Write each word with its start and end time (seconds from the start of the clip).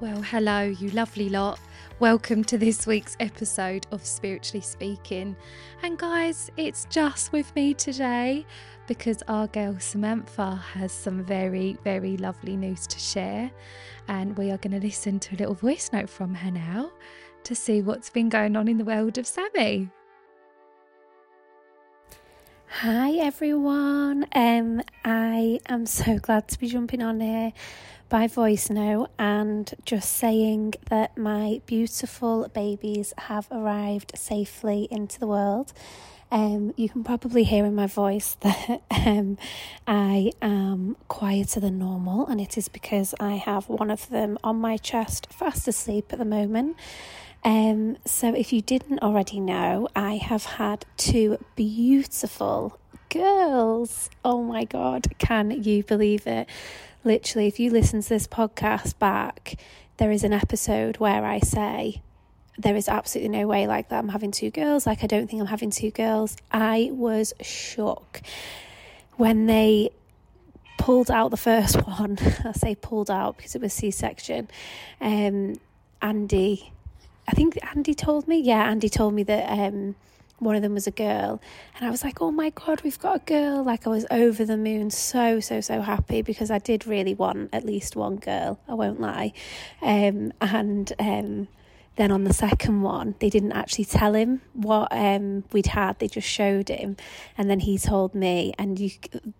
Well, 0.00 0.22
hello, 0.22 0.62
you 0.62 0.90
lovely 0.90 1.28
lot. 1.28 1.58
Welcome 1.98 2.44
to 2.44 2.56
this 2.56 2.86
week's 2.86 3.16
episode 3.18 3.84
of 3.90 4.06
Spiritually 4.06 4.60
Speaking. 4.60 5.34
And 5.82 5.98
guys, 5.98 6.52
it's 6.56 6.84
just 6.84 7.32
with 7.32 7.52
me 7.56 7.74
today 7.74 8.46
because 8.86 9.24
our 9.26 9.48
girl 9.48 9.76
Samantha 9.80 10.54
has 10.54 10.92
some 10.92 11.24
very, 11.24 11.78
very 11.82 12.16
lovely 12.16 12.56
news 12.56 12.86
to 12.86 12.98
share. 13.00 13.50
And 14.06 14.38
we 14.38 14.52
are 14.52 14.58
going 14.58 14.80
to 14.80 14.86
listen 14.86 15.18
to 15.18 15.34
a 15.34 15.38
little 15.38 15.54
voice 15.54 15.90
note 15.92 16.08
from 16.08 16.32
her 16.32 16.52
now 16.52 16.92
to 17.42 17.56
see 17.56 17.82
what's 17.82 18.08
been 18.08 18.28
going 18.28 18.54
on 18.54 18.68
in 18.68 18.78
the 18.78 18.84
world 18.84 19.18
of 19.18 19.26
Sammy. 19.26 19.90
Hi 22.70 23.14
everyone. 23.14 24.26
Um 24.32 24.82
I 25.04 25.58
am 25.68 25.86
so 25.86 26.18
glad 26.18 26.46
to 26.48 26.58
be 26.60 26.68
jumping 26.68 27.02
on 27.02 27.18
here 27.18 27.52
by 28.08 28.26
voice 28.26 28.70
note 28.70 29.10
and 29.18 29.74
just 29.84 30.14
saying 30.14 30.74
that 30.88 31.16
my 31.16 31.60
beautiful 31.66 32.48
babies 32.48 33.12
have 33.18 33.46
arrived 33.50 34.12
safely 34.16 34.88
into 34.90 35.20
the 35.20 35.26
world. 35.26 35.72
Um, 36.30 36.74
you 36.76 36.88
can 36.88 37.04
probably 37.04 37.44
hear 37.44 37.64
in 37.64 37.74
my 37.74 37.86
voice 37.86 38.34
that 38.40 38.82
um, 38.90 39.38
I 39.86 40.32
am 40.40 40.96
quieter 41.08 41.60
than 41.60 41.78
normal, 41.78 42.26
and 42.26 42.40
it 42.40 42.56
is 42.56 42.68
because 42.68 43.14
I 43.20 43.36
have 43.36 43.68
one 43.68 43.90
of 43.90 44.08
them 44.08 44.38
on 44.42 44.56
my 44.56 44.76
chest, 44.76 45.32
fast 45.32 45.68
asleep 45.68 46.12
at 46.12 46.18
the 46.18 46.24
moment. 46.24 46.76
Um, 47.44 47.96
so, 48.04 48.34
if 48.34 48.52
you 48.52 48.60
didn't 48.60 48.98
already 49.00 49.40
know, 49.40 49.88
I 49.94 50.16
have 50.16 50.44
had 50.44 50.84
two 50.96 51.38
beautiful 51.56 52.78
girls. 53.10 54.10
Oh 54.24 54.42
my 54.42 54.64
God, 54.64 55.06
can 55.18 55.62
you 55.62 55.82
believe 55.82 56.26
it? 56.26 56.48
Literally, 57.04 57.46
if 57.46 57.58
you 57.58 57.70
listen 57.70 58.02
to 58.02 58.08
this 58.08 58.26
podcast 58.26 58.98
back, 58.98 59.56
there 59.98 60.10
is 60.10 60.24
an 60.24 60.32
episode 60.32 60.98
where 60.98 61.24
I 61.24 61.40
say, 61.40 62.02
there 62.58 62.74
is 62.74 62.88
absolutely 62.88 63.38
no 63.38 63.46
way 63.46 63.66
like 63.66 63.88
that 63.88 63.98
I'm 63.98 64.08
having 64.08 64.32
two 64.32 64.50
girls. 64.50 64.86
Like, 64.86 65.04
I 65.04 65.06
don't 65.06 65.28
think 65.28 65.40
I'm 65.40 65.48
having 65.48 65.70
two 65.70 65.90
girls. 65.90 66.36
I 66.50 66.90
was 66.92 67.32
shook 67.40 68.20
when 69.16 69.46
they 69.46 69.90
pulled 70.76 71.10
out 71.10 71.30
the 71.30 71.36
first 71.36 71.76
one. 71.86 72.18
I 72.44 72.52
say 72.52 72.74
pulled 72.74 73.10
out 73.10 73.36
because 73.36 73.54
it 73.54 73.60
was 73.60 73.72
C 73.72 73.90
section. 73.90 74.48
Um, 75.00 75.54
Andy, 76.02 76.72
I 77.26 77.32
think 77.32 77.58
Andy 77.74 77.94
told 77.94 78.26
me. 78.26 78.40
Yeah, 78.40 78.68
Andy 78.68 78.88
told 78.88 79.14
me 79.14 79.22
that 79.24 79.50
um, 79.50 79.94
one 80.38 80.56
of 80.56 80.62
them 80.62 80.74
was 80.74 80.86
a 80.86 80.92
girl. 80.92 81.40
And 81.76 81.86
i 81.86 81.90
was 81.90 82.02
like 82.04 82.20
oh 82.20 82.30
my 82.30 82.50
god 82.50 82.82
we've 82.82 82.98
got 82.98 83.16
a 83.16 83.24
girl. 83.24 83.62
Like 83.64 83.86
i 83.86 83.90
was 83.90 84.06
over 84.10 84.44
the 84.44 84.56
moon 84.56 84.90
so 84.90 85.40
so 85.40 85.60
so 85.60 85.80
happy 85.80 86.22
because 86.22 86.50
i 86.50 86.58
did 86.58 86.86
really 86.86 87.14
want 87.14 87.50
at 87.52 87.64
least 87.64 87.96
one 87.96 88.16
girl 88.16 88.58
i 88.68 88.74
won't 88.74 89.00
lie. 89.00 89.32
Um, 89.82 90.32
and 90.40 90.92
um, 90.98 91.48
then 91.96 92.10
on 92.12 92.24
the 92.24 92.32
second 92.32 92.82
one 92.82 93.14
they 93.18 93.30
didn't 93.30 93.52
actually 93.52 93.84
tell 93.84 94.14
him 94.14 94.40
what 94.52 94.88
um, 94.90 95.44
we'd 95.52 95.66
had 95.66 95.98
they 95.98 96.08
just 96.08 96.28
showed 96.28 96.68
him. 96.68 96.96
And 97.36 97.50
then 97.50 97.60
he 97.60 97.78
told 97.78 98.14
me 98.14 98.54
and 98.58 98.78
you 98.78 98.90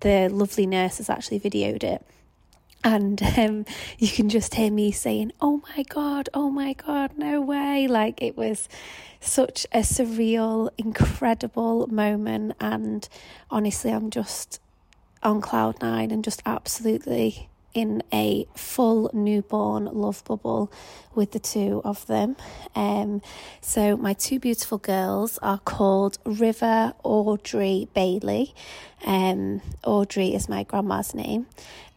the 0.00 0.28
lovely 0.28 0.66
nurse 0.66 0.98
has 0.98 1.08
actually 1.08 1.40
videoed 1.40 1.84
it 1.84 2.04
and 2.84 3.22
um, 3.36 3.64
you 3.98 4.08
can 4.08 4.28
just 4.28 4.54
hear 4.54 4.70
me 4.70 4.92
saying, 4.92 5.32
Oh 5.40 5.62
my 5.76 5.82
God, 5.84 6.28
oh 6.34 6.50
my 6.50 6.74
God, 6.74 7.12
no 7.16 7.40
way. 7.40 7.86
Like 7.88 8.22
it 8.22 8.36
was 8.36 8.68
such 9.20 9.66
a 9.72 9.80
surreal, 9.80 10.70
incredible 10.78 11.86
moment. 11.88 12.54
And 12.60 13.08
honestly, 13.50 13.90
I'm 13.90 14.10
just 14.10 14.60
on 15.22 15.40
cloud 15.40 15.80
nine 15.82 16.10
and 16.10 16.22
just 16.22 16.42
absolutely 16.46 17.48
in 17.74 18.02
a 18.12 18.46
full 18.54 19.10
newborn 19.12 19.84
love 19.86 20.24
bubble 20.24 20.72
with 21.14 21.32
the 21.32 21.38
two 21.38 21.80
of 21.84 22.06
them. 22.06 22.36
Um, 22.74 23.22
so, 23.60 23.96
my 23.96 24.14
two 24.14 24.38
beautiful 24.38 24.78
girls 24.78 25.38
are 25.38 25.58
called 25.58 26.18
River 26.24 26.94
Audrey 27.02 27.88
Bailey. 27.94 28.54
Um, 29.04 29.60
Audrey 29.84 30.34
is 30.34 30.48
my 30.48 30.64
grandma's 30.64 31.14
name. 31.14 31.46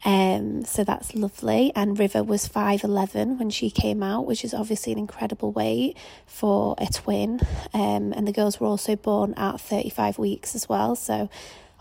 Um, 0.04 0.66
so 0.66 0.84
that's 0.84 1.14
lovely. 1.14 1.72
And 1.76 1.98
River 1.98 2.24
was 2.24 2.48
5'11 2.48 3.38
when 3.38 3.50
she 3.50 3.70
came 3.70 4.02
out, 4.02 4.26
which 4.26 4.44
is 4.44 4.54
obviously 4.54 4.92
an 4.92 4.98
incredible 4.98 5.52
weight 5.52 5.96
for 6.26 6.76
a 6.78 6.88
twin. 6.88 7.40
Um, 7.74 8.14
and 8.14 8.28
the 8.28 8.32
girls 8.32 8.60
were 8.60 8.68
also 8.68 8.96
born 8.96 9.34
at 9.36 9.62
35 9.62 10.18
weeks 10.18 10.56
as 10.56 10.68
well. 10.68 10.96
So 10.96 11.30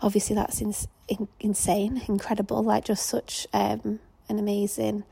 obviously 0.01 0.35
that's 0.35 0.61
in, 0.61 0.73
in, 1.07 1.27
insane, 1.39 2.01
incredible, 2.07 2.63
like 2.63 2.85
just 2.85 3.05
such 3.05 3.47
um, 3.53 3.99
an 4.29 4.39
amazing 4.39 5.03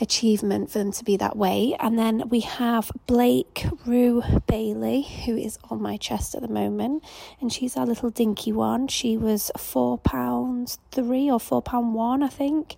achievement 0.00 0.70
for 0.70 0.78
them 0.78 0.92
to 0.92 1.04
be 1.04 1.16
that 1.16 1.36
way. 1.36 1.76
And 1.78 1.98
then 1.98 2.28
we 2.28 2.40
have 2.40 2.90
Blake 3.06 3.66
Rue 3.86 4.22
Bailey, 4.46 5.02
who 5.02 5.36
is 5.36 5.58
on 5.70 5.80
my 5.80 5.96
chest 5.96 6.34
at 6.34 6.42
the 6.42 6.48
moment, 6.48 7.04
and 7.40 7.52
she's 7.52 7.76
our 7.76 7.86
little 7.86 8.10
dinky 8.10 8.52
one. 8.52 8.88
She 8.88 9.16
was 9.16 9.50
four 9.56 9.98
pounds 9.98 10.78
three 10.90 11.30
or 11.30 11.40
four 11.40 11.62
pound 11.62 11.94
one, 11.94 12.22
I 12.22 12.28
think. 12.28 12.76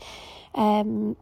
Um, 0.55 1.17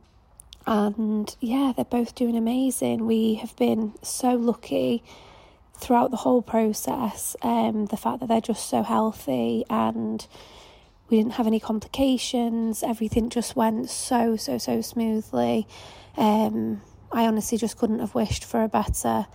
and 0.67 1.35
yeah, 1.41 1.73
they're 1.75 1.85
both 1.85 2.15
doing 2.15 2.37
amazing. 2.37 3.07
We 3.07 3.35
have 3.35 3.57
been 3.57 3.95
so 4.03 4.35
lucky 4.35 5.03
throughout 5.83 6.11
the 6.11 6.19
whole 6.19 6.43
process. 6.43 7.37
Um, 7.43 7.87
the 7.87 7.97
fact 7.97 8.21
that 8.21 8.29
they're 8.29 8.41
just 8.41 8.69
so 8.69 8.83
healthy 8.83 9.65
and 9.69 10.27
we 11.11 11.19
didn't 11.19 11.33
have 11.33 11.47
any 11.47 11.61
complications. 11.61 12.83
Everything 12.83 13.29
just 13.29 13.57
went 13.57 13.91
so, 13.91 14.37
so, 14.37 14.57
so 14.59 14.81
smoothly. 14.81 15.67
Um, 16.17 16.81
I 17.11 17.27
honestly 17.27 17.59
just 17.59 17.77
couldn't 17.77 17.99
have 17.99 18.15
wished 18.15 18.45
for 18.45 18.63
a 18.63 18.69
better 18.69 19.27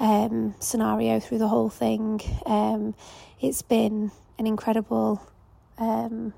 um, 0.00 0.54
scenario 0.60 1.20
through 1.20 1.38
the 1.38 1.48
whole 1.48 1.70
thing. 1.70 2.20
Um, 2.44 2.94
it's 3.40 3.62
been 3.62 4.10
an 4.38 4.46
incredible 4.46 5.22
um, 5.78 6.34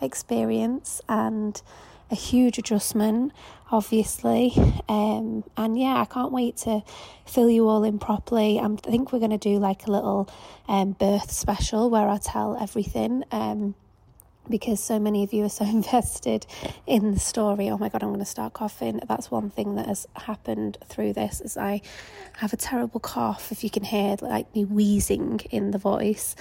experience 0.00 1.02
and 1.08 1.60
a 2.10 2.14
huge 2.14 2.58
adjustment, 2.58 3.32
obviously. 3.70 4.52
Um, 4.88 5.44
and 5.56 5.78
yeah, 5.78 6.00
I 6.00 6.04
can't 6.04 6.32
wait 6.32 6.56
to 6.58 6.82
fill 7.26 7.50
you 7.50 7.68
all 7.68 7.84
in 7.84 7.98
properly. 7.98 8.58
I'm, 8.58 8.78
i 8.86 8.90
think 8.90 9.12
we're 9.12 9.18
going 9.18 9.30
to 9.30 9.38
do 9.38 9.58
like 9.58 9.86
a 9.86 9.90
little 9.90 10.28
um, 10.68 10.92
birth 10.92 11.30
special 11.30 11.90
where 11.90 12.08
I 12.08 12.18
tell 12.18 12.56
everything. 12.60 13.24
Um, 13.30 13.74
because 14.48 14.82
so 14.82 14.98
many 14.98 15.24
of 15.24 15.32
you 15.32 15.44
are 15.44 15.48
so 15.50 15.64
invested 15.80 16.46
in 16.86 17.14
the 17.14 17.20
story. 17.20 17.70
Oh 17.70 17.78
my 17.78 17.88
god, 17.88 18.02
I'm 18.02 18.10
going 18.10 18.20
to 18.20 18.26
start 18.26 18.52
coughing. 18.52 19.00
That's 19.08 19.30
one 19.30 19.50
thing 19.50 19.76
that 19.76 19.86
has 19.86 20.06
happened 20.14 20.78
through 20.86 21.14
this 21.14 21.40
is 21.40 21.56
I 21.56 21.80
have 22.38 22.52
a 22.52 22.56
terrible 22.56 23.00
cough 23.00 23.52
if 23.52 23.64
you 23.64 23.70
can 23.70 23.84
hear 23.84 24.16
like 24.20 24.54
me 24.54 24.64
wheezing 24.64 25.40
in 25.50 25.70
the 25.70 25.78
voice. 25.78 26.36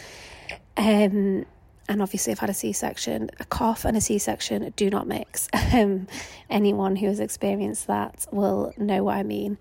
Um 0.75 1.45
and 1.87 2.01
obviously 2.01 2.31
I've 2.31 2.39
had 2.39 2.49
a 2.49 2.53
C-section. 2.53 3.29
A 3.39 3.45
cough 3.45 3.85
and 3.85 3.97
a 3.97 4.01
C-section 4.01 4.73
do 4.75 4.89
not 4.89 5.07
mix. 5.07 5.49
Um 5.73 6.07
anyone 6.49 6.95
who 6.95 7.07
has 7.07 7.19
experienced 7.19 7.87
that 7.87 8.27
will 8.31 8.73
know 8.77 9.03
what 9.03 9.15
I 9.15 9.23
mean. 9.23 9.57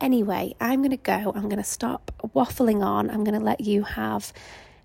Anyway, 0.00 0.54
I'm 0.60 0.80
going 0.80 0.90
to 0.90 0.96
go. 0.96 1.32
I'm 1.34 1.48
going 1.48 1.56
to 1.56 1.64
stop 1.64 2.12
waffling 2.22 2.84
on. 2.84 3.10
I'm 3.10 3.24
going 3.24 3.38
to 3.38 3.44
let 3.44 3.62
you 3.62 3.82
have 3.82 4.32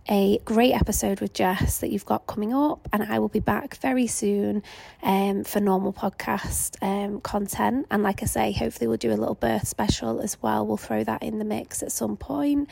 a 0.09 0.39
great 0.45 0.73
episode 0.73 1.21
with 1.21 1.33
Jess 1.33 1.79
that 1.79 1.91
you've 1.91 2.05
got 2.05 2.25
coming 2.27 2.53
up, 2.53 2.87
and 2.91 3.03
I 3.03 3.19
will 3.19 3.29
be 3.29 3.39
back 3.39 3.75
very 3.77 4.07
soon 4.07 4.63
um, 5.03 5.43
for 5.43 5.59
normal 5.59 5.93
podcast 5.93 6.77
um, 6.81 7.21
content. 7.21 7.87
And 7.91 8.01
like 8.01 8.23
I 8.23 8.25
say, 8.25 8.51
hopefully, 8.51 8.87
we'll 8.87 8.97
do 8.97 9.11
a 9.11 9.15
little 9.15 9.35
birth 9.35 9.67
special 9.67 10.21
as 10.21 10.41
well. 10.41 10.65
We'll 10.65 10.77
throw 10.77 11.03
that 11.03 11.21
in 11.21 11.39
the 11.39 11.45
mix 11.45 11.83
at 11.83 11.91
some 11.91 12.17
point. 12.17 12.69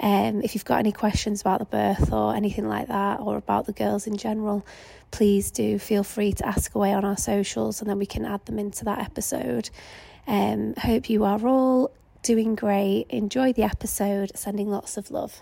Um, 0.00 0.42
if 0.42 0.54
you've 0.54 0.64
got 0.64 0.78
any 0.78 0.92
questions 0.92 1.40
about 1.40 1.58
the 1.58 1.64
birth 1.64 2.12
or 2.12 2.34
anything 2.34 2.68
like 2.68 2.88
that, 2.88 3.20
or 3.20 3.36
about 3.36 3.66
the 3.66 3.72
girls 3.72 4.06
in 4.06 4.16
general, 4.16 4.64
please 5.10 5.50
do 5.50 5.78
feel 5.78 6.04
free 6.04 6.32
to 6.32 6.46
ask 6.46 6.74
away 6.74 6.92
on 6.92 7.04
our 7.04 7.16
socials, 7.16 7.80
and 7.80 7.90
then 7.90 7.98
we 7.98 8.06
can 8.06 8.24
add 8.24 8.44
them 8.46 8.58
into 8.58 8.84
that 8.84 9.00
episode. 9.00 9.70
Um, 10.26 10.74
hope 10.76 11.08
you 11.08 11.24
are 11.24 11.46
all 11.46 11.90
doing 12.22 12.54
great. 12.54 13.06
Enjoy 13.08 13.52
the 13.52 13.62
episode. 13.62 14.30
Sending 14.34 14.68
lots 14.68 14.96
of 14.96 15.10
love. 15.10 15.40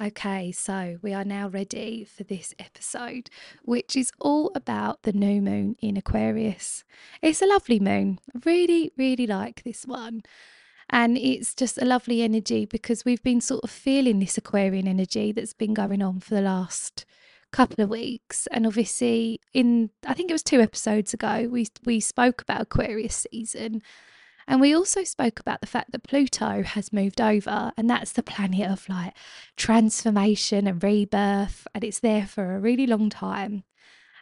Okay, 0.00 0.52
so 0.52 0.98
we 1.02 1.12
are 1.12 1.24
now 1.24 1.48
ready 1.48 2.04
for 2.04 2.22
this 2.22 2.54
episode, 2.60 3.30
which 3.64 3.96
is 3.96 4.12
all 4.20 4.52
about 4.54 5.02
the 5.02 5.12
new 5.12 5.42
moon 5.42 5.74
in 5.80 5.96
Aquarius. 5.96 6.84
It's 7.20 7.42
a 7.42 7.46
lovely 7.46 7.80
moon. 7.80 8.20
I 8.32 8.38
really, 8.44 8.92
really 8.96 9.26
like 9.26 9.64
this 9.64 9.84
one. 9.86 10.22
And 10.90 11.18
it's 11.18 11.54
just 11.54 11.78
a 11.78 11.84
lovely 11.84 12.22
energy 12.22 12.64
because 12.64 13.04
we've 13.04 13.22
been 13.22 13.40
sort 13.40 13.62
of 13.62 13.70
feeling 13.70 14.20
this 14.20 14.38
Aquarian 14.38 14.88
energy 14.88 15.32
that's 15.32 15.52
been 15.52 15.74
going 15.74 16.02
on 16.02 16.20
for 16.20 16.34
the 16.34 16.40
last 16.40 17.04
couple 17.52 17.84
of 17.84 17.90
weeks. 17.90 18.46
And 18.48 18.66
obviously, 18.66 19.40
in 19.52 19.90
I 20.06 20.14
think 20.14 20.30
it 20.30 20.34
was 20.34 20.42
two 20.42 20.60
episodes 20.60 21.12
ago, 21.12 21.48
we 21.50 21.66
we 21.84 22.00
spoke 22.00 22.42
about 22.42 22.62
Aquarius 22.62 23.26
season 23.30 23.82
and 24.48 24.62
we 24.62 24.74
also 24.74 25.04
spoke 25.04 25.38
about 25.38 25.60
the 25.60 25.66
fact 25.66 25.92
that 25.92 26.04
Pluto 26.04 26.62
has 26.62 26.90
moved 26.90 27.20
over, 27.20 27.70
and 27.76 27.88
that's 27.88 28.12
the 28.12 28.22
planet 28.22 28.66
of 28.68 28.88
like 28.88 29.12
transformation 29.58 30.66
and 30.66 30.82
rebirth, 30.82 31.66
and 31.74 31.84
it's 31.84 32.00
there 32.00 32.26
for 32.26 32.54
a 32.54 32.58
really 32.58 32.86
long 32.86 33.10
time. 33.10 33.64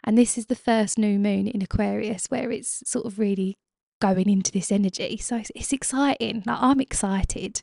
And 0.03 0.17
this 0.17 0.37
is 0.37 0.47
the 0.47 0.55
first 0.55 0.97
new 0.97 1.17
moon 1.17 1.47
in 1.47 1.61
Aquarius 1.61 2.27
where 2.27 2.51
it's 2.51 2.83
sort 2.85 3.05
of 3.05 3.19
really 3.19 3.57
going 3.99 4.29
into 4.29 4.51
this 4.51 4.71
energy. 4.71 5.17
So 5.17 5.37
it's, 5.37 5.51
it's 5.55 5.73
exciting. 5.73 6.43
Like 6.45 6.57
I'm 6.59 6.79
excited. 6.79 7.61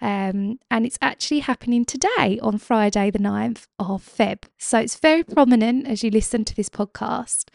Um, 0.00 0.58
and 0.70 0.84
it's 0.84 0.98
actually 1.00 1.40
happening 1.40 1.84
today 1.84 2.38
on 2.42 2.58
Friday, 2.58 3.10
the 3.10 3.18
9th 3.18 3.66
of 3.78 4.04
Feb. 4.04 4.44
So 4.58 4.78
it's 4.78 4.98
very 4.98 5.22
prominent 5.22 5.86
as 5.86 6.02
you 6.02 6.10
listen 6.10 6.44
to 6.44 6.54
this 6.54 6.68
podcast. 6.68 7.48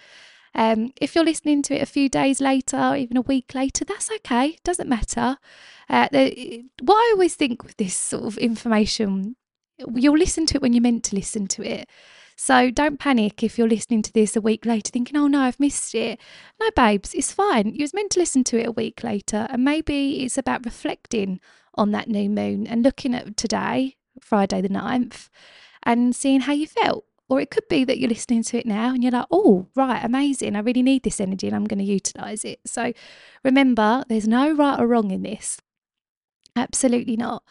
Um, 0.55 0.91
if 0.99 1.13
you're 1.13 1.25
listening 1.25 1.61
to 1.63 1.75
it 1.75 1.81
a 1.81 1.85
few 1.85 2.09
days 2.09 2.41
later, 2.41 2.77
or 2.77 2.95
even 2.95 3.17
a 3.17 3.21
week 3.21 3.53
later, 3.53 3.85
that's 3.85 4.09
okay. 4.11 4.57
Doesn't 4.63 4.89
matter. 4.89 5.37
Uh, 5.89 6.07
the, 6.11 6.65
what 6.81 6.95
I 6.95 7.11
always 7.13 7.35
think 7.35 7.63
with 7.63 7.77
this 7.77 7.95
sort 7.95 8.23
of 8.23 8.37
information, 8.37 9.35
you'll 9.77 10.17
listen 10.17 10.45
to 10.47 10.55
it 10.55 10.61
when 10.61 10.73
you're 10.73 10.81
meant 10.81 11.03
to 11.05 11.15
listen 11.15 11.47
to 11.49 11.63
it. 11.63 11.87
So 12.41 12.71
don't 12.71 12.97
panic 12.97 13.43
if 13.43 13.57
you're 13.57 13.67
listening 13.67 14.01
to 14.01 14.13
this 14.13 14.33
a 14.33 14.39
week 14.39 14.65
later 14.65 14.91
thinking, 14.91 15.17
oh 15.17 15.27
no, 15.27 15.41
I've 15.41 15.59
missed 15.59 15.93
it. 15.93 16.17
No, 16.57 16.69
babes, 16.73 17.13
it's 17.13 17.33
fine. 17.33 17.75
You 17.75 17.83
was 17.83 17.93
meant 17.93 18.11
to 18.11 18.19
listen 18.21 18.45
to 18.45 18.57
it 18.57 18.65
a 18.65 18.71
week 18.71 19.03
later. 19.03 19.45
And 19.49 19.65
maybe 19.65 20.23
it's 20.23 20.37
about 20.37 20.63
reflecting 20.63 21.41
on 21.75 21.91
that 21.91 22.07
new 22.07 22.29
moon 22.29 22.65
and 22.65 22.81
looking 22.81 23.13
at 23.13 23.35
today, 23.35 23.97
Friday 24.21 24.61
the 24.61 24.69
9th, 24.69 25.27
and 25.83 26.15
seeing 26.15 26.39
how 26.39 26.53
you 26.53 26.65
felt. 26.65 27.03
Or 27.27 27.41
it 27.41 27.51
could 27.51 27.67
be 27.67 27.83
that 27.83 27.99
you're 27.99 28.09
listening 28.09 28.43
to 28.43 28.57
it 28.57 28.65
now 28.65 28.93
and 28.93 29.03
you're 29.03 29.11
like, 29.11 29.27
oh, 29.29 29.67
right, 29.75 30.01
amazing. 30.01 30.55
I 30.55 30.59
really 30.59 30.81
need 30.81 31.03
this 31.03 31.19
energy 31.19 31.47
and 31.47 31.55
I'm 31.57 31.65
going 31.65 31.79
to 31.79 31.83
utilize 31.83 32.45
it. 32.45 32.61
So 32.65 32.93
remember, 33.43 34.05
there's 34.07 34.29
no 34.29 34.53
right 34.53 34.79
or 34.79 34.87
wrong 34.87 35.11
in 35.11 35.23
this. 35.23 35.59
Absolutely 36.55 37.17
not. 37.17 37.43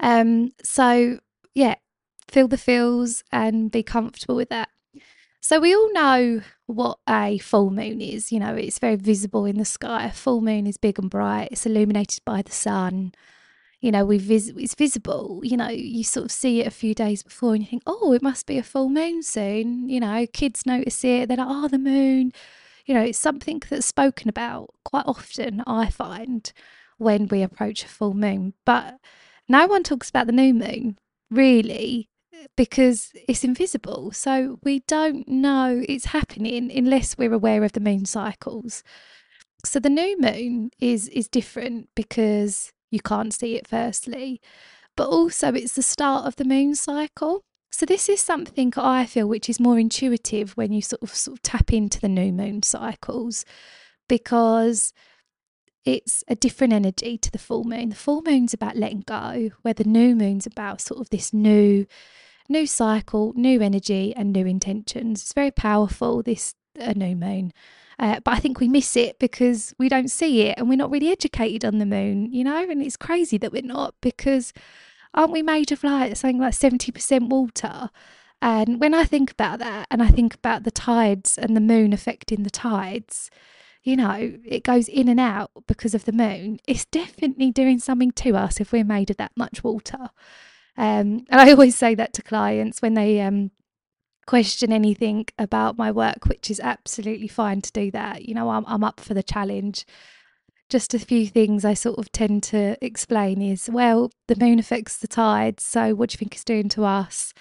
Um, 0.00 0.52
so, 0.62 1.18
yeah, 1.54 1.74
feel 2.30 2.48
the 2.48 2.58
feels 2.58 3.22
and 3.32 3.70
be 3.70 3.82
comfortable 3.82 4.36
with 4.36 4.48
that. 4.50 4.68
So, 5.42 5.58
we 5.58 5.74
all 5.74 5.92
know 5.92 6.42
what 6.66 6.98
a 7.08 7.38
full 7.38 7.70
moon 7.70 8.00
is. 8.00 8.30
You 8.30 8.40
know, 8.40 8.54
it's 8.54 8.78
very 8.78 8.96
visible 8.96 9.46
in 9.46 9.58
the 9.58 9.64
sky. 9.64 10.06
A 10.06 10.12
full 10.12 10.40
moon 10.40 10.66
is 10.66 10.76
big 10.76 10.98
and 10.98 11.10
bright, 11.10 11.48
it's 11.50 11.66
illuminated 11.66 12.24
by 12.24 12.42
the 12.42 12.52
sun 12.52 13.12
you 13.80 13.90
know, 13.90 14.04
we 14.04 14.18
vis- 14.18 14.52
it's 14.56 14.74
visible. 14.74 15.40
You 15.42 15.56
know, 15.56 15.68
you 15.68 16.04
sort 16.04 16.26
of 16.26 16.32
see 16.32 16.60
it 16.60 16.66
a 16.66 16.70
few 16.70 16.94
days 16.94 17.22
before 17.22 17.54
and 17.54 17.62
you 17.62 17.68
think, 17.68 17.82
oh, 17.86 18.12
it 18.12 18.22
must 18.22 18.46
be 18.46 18.58
a 18.58 18.62
full 18.62 18.88
moon 18.88 19.22
soon. 19.22 19.88
You 19.88 20.00
know, 20.00 20.26
kids 20.32 20.66
notice 20.66 21.02
it. 21.04 21.28
They're 21.28 21.38
like, 21.38 21.46
oh, 21.48 21.68
the 21.68 21.78
moon. 21.78 22.32
You 22.84 22.94
know, 22.94 23.02
it's 23.02 23.18
something 23.18 23.62
that's 23.68 23.86
spoken 23.86 24.28
about 24.28 24.70
quite 24.84 25.06
often, 25.06 25.62
I 25.66 25.88
find, 25.90 26.52
when 26.98 27.26
we 27.28 27.42
approach 27.42 27.84
a 27.84 27.88
full 27.88 28.14
moon. 28.14 28.54
But 28.66 28.98
no 29.48 29.66
one 29.66 29.82
talks 29.82 30.10
about 30.10 30.26
the 30.26 30.32
new 30.32 30.52
moon, 30.52 30.98
really, 31.30 32.09
because 32.56 33.12
it's 33.28 33.44
invisible. 33.44 34.12
So 34.12 34.58
we 34.62 34.80
don't 34.80 35.26
know 35.28 35.82
it's 35.88 36.06
happening 36.06 36.70
unless 36.74 37.16
we're 37.16 37.32
aware 37.32 37.64
of 37.64 37.72
the 37.72 37.80
moon 37.80 38.04
cycles. 38.04 38.82
So 39.64 39.78
the 39.78 39.90
new 39.90 40.20
moon 40.20 40.70
is 40.80 41.08
is 41.08 41.28
different 41.28 41.88
because 41.94 42.72
you 42.90 43.00
can't 43.00 43.32
see 43.32 43.56
it 43.56 43.68
firstly, 43.68 44.40
but 44.96 45.08
also 45.08 45.54
it's 45.54 45.74
the 45.74 45.82
start 45.82 46.26
of 46.26 46.36
the 46.36 46.44
moon 46.44 46.74
cycle. 46.74 47.44
So 47.72 47.86
this 47.86 48.08
is 48.08 48.20
something 48.20 48.72
I 48.76 49.06
feel 49.06 49.28
which 49.28 49.48
is 49.48 49.60
more 49.60 49.78
intuitive 49.78 50.56
when 50.56 50.72
you 50.72 50.82
sort 50.82 51.02
of 51.02 51.14
sort 51.14 51.38
of 51.38 51.42
tap 51.42 51.72
into 51.72 52.00
the 52.00 52.08
new 52.08 52.32
moon 52.32 52.62
cycles 52.62 53.44
because 54.08 54.92
it's 55.84 56.24
a 56.28 56.34
different 56.34 56.72
energy 56.72 57.16
to 57.18 57.30
the 57.30 57.38
full 57.38 57.64
moon. 57.64 57.90
The 57.90 57.96
full 57.96 58.22
moon's 58.22 58.52
about 58.52 58.76
letting 58.76 59.04
go, 59.06 59.50
where 59.62 59.74
the 59.74 59.84
new 59.84 60.14
moon's 60.14 60.46
about 60.46 60.80
sort 60.80 61.00
of 61.00 61.10
this 61.10 61.32
new 61.32 61.86
new 62.50 62.66
cycle, 62.66 63.32
new 63.36 63.62
energy 63.62 64.14
and 64.14 64.32
new 64.32 64.46
intentions. 64.46 65.22
It's 65.22 65.32
very 65.32 65.50
powerful 65.50 66.22
this 66.22 66.54
a 66.76 66.94
new 66.94 67.16
moon. 67.16 67.52
Uh, 67.98 68.20
but 68.24 68.34
I 68.34 68.38
think 68.38 68.60
we 68.60 68.68
miss 68.68 68.96
it 68.96 69.18
because 69.18 69.74
we 69.78 69.88
don't 69.88 70.10
see 70.10 70.42
it 70.42 70.58
and 70.58 70.68
we're 70.68 70.76
not 70.76 70.90
really 70.90 71.10
educated 71.10 71.64
on 71.64 71.78
the 71.78 71.86
moon, 71.86 72.32
you 72.32 72.44
know? 72.44 72.68
And 72.68 72.82
it's 72.82 72.96
crazy 72.96 73.36
that 73.38 73.52
we're 73.52 73.62
not 73.62 73.94
because 74.00 74.52
aren't 75.12 75.32
we 75.32 75.42
made 75.42 75.70
of 75.70 75.84
like 75.84 76.16
something 76.16 76.38
like 76.38 76.54
70% 76.54 77.28
water? 77.28 77.90
And 78.40 78.80
when 78.80 78.94
I 78.94 79.04
think 79.04 79.30
about 79.32 79.58
that 79.58 79.86
and 79.90 80.02
I 80.02 80.08
think 80.08 80.34
about 80.34 80.64
the 80.64 80.70
tides 80.70 81.36
and 81.36 81.54
the 81.54 81.60
moon 81.60 81.92
affecting 81.92 82.42
the 82.42 82.50
tides, 82.50 83.30
you 83.82 83.96
know, 83.96 84.38
it 84.44 84.64
goes 84.64 84.88
in 84.88 85.08
and 85.08 85.20
out 85.20 85.50
because 85.66 85.94
of 85.94 86.06
the 86.06 86.12
moon. 86.12 86.58
It's 86.66 86.86
definitely 86.86 87.50
doing 87.50 87.78
something 87.78 88.12
to 88.12 88.34
us 88.34 88.60
if 88.60 88.72
we're 88.72 88.84
made 88.84 89.10
of 89.10 89.18
that 89.18 89.32
much 89.36 89.62
water. 89.62 90.08
Um, 90.80 91.26
and 91.28 91.40
I 91.40 91.50
always 91.52 91.76
say 91.76 91.94
that 91.94 92.14
to 92.14 92.22
clients 92.22 92.80
when 92.80 92.94
they 92.94 93.20
um, 93.20 93.50
question 94.26 94.72
anything 94.72 95.26
about 95.38 95.76
my 95.76 95.90
work, 95.90 96.24
which 96.26 96.50
is 96.50 96.58
absolutely 96.58 97.28
fine 97.28 97.60
to 97.60 97.72
do 97.72 97.90
that. 97.90 98.26
You 98.26 98.34
know, 98.34 98.48
I'm, 98.48 98.64
I'm 98.66 98.82
up 98.82 98.98
for 98.98 99.12
the 99.12 99.22
challenge. 99.22 99.84
Just 100.70 100.94
a 100.94 100.98
few 100.98 101.26
things 101.26 101.64
I 101.64 101.74
sort 101.74 101.98
of 101.98 102.10
tend 102.12 102.42
to 102.44 102.82
explain 102.82 103.42
is 103.42 103.68
well, 103.70 104.10
the 104.26 104.36
moon 104.36 104.58
affects 104.58 104.96
the 104.96 105.08
tides. 105.08 105.64
So, 105.64 105.94
what 105.94 106.10
do 106.10 106.14
you 106.14 106.18
think 106.18 106.34
it's 106.34 106.44
doing 106.44 106.70
to 106.70 106.84
us? 106.84 107.34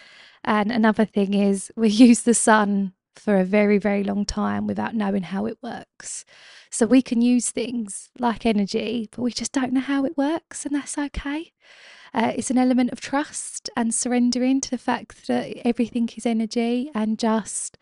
And 0.44 0.72
another 0.72 1.06
thing 1.06 1.34
is 1.34 1.72
we 1.78 1.90
use 1.90 2.24
the 2.24 2.34
sun 2.34 2.94
for 3.16 3.38
a 3.38 3.46
very, 3.46 3.78
very 3.78 4.04
long 4.04 4.26
time 4.26 4.68
without 4.68 4.96
knowing 4.96 5.24
how 5.24 5.46
it 5.46 5.60
works. 5.64 6.26
So, 6.72 6.88
we 6.88 7.02
can 7.02 7.22
use 7.22 7.52
things 7.52 8.10
like 8.20 8.46
energy, 8.46 9.08
but 9.12 9.22
we 9.22 9.32
just 9.32 9.54
don't 9.54 9.72
know 9.74 9.82
how 9.82 10.04
it 10.04 10.18
works, 10.18 10.66
and 10.66 10.76
that's 10.76 10.98
okay. 10.98 11.54
Uh, 12.14 12.34
it's 12.36 12.52
an 12.52 12.58
element 12.58 12.92
of 12.92 13.02
trust 13.02 13.70
and 13.76 13.94
surrendering 13.94 14.62
to 14.62 14.70
the 14.70 14.78
fact 14.78 15.28
that 15.28 15.56
everything 15.66 16.10
is 16.16 16.26
energy 16.26 16.90
and 16.94 17.20
just 17.20 17.78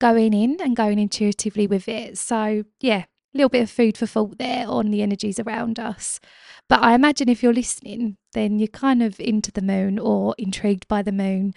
going 0.00 0.34
in 0.34 0.58
and 0.60 0.76
going 0.76 0.98
intuitively 0.98 1.66
with 1.66 1.88
it. 1.88 2.18
So, 2.18 2.64
yeah, 2.80 3.04
a 3.34 3.36
little 3.36 3.48
bit 3.48 3.62
of 3.62 3.70
food 3.70 3.96
for 3.96 4.06
thought 4.06 4.38
there 4.38 4.66
on 4.68 4.90
the 4.90 5.02
energies 5.02 5.40
around 5.40 5.78
us. 5.78 6.20
But 6.68 6.82
I 6.82 6.94
imagine 6.94 7.28
if 7.28 7.42
you're 7.42 7.52
listening, 7.52 8.16
then 8.32 8.58
you're 8.58 8.68
kind 8.68 9.02
of 9.02 9.20
into 9.20 9.52
the 9.52 9.62
moon 9.62 9.98
or 9.98 10.34
intrigued 10.38 10.88
by 10.88 11.02
the 11.02 11.12
moon 11.12 11.54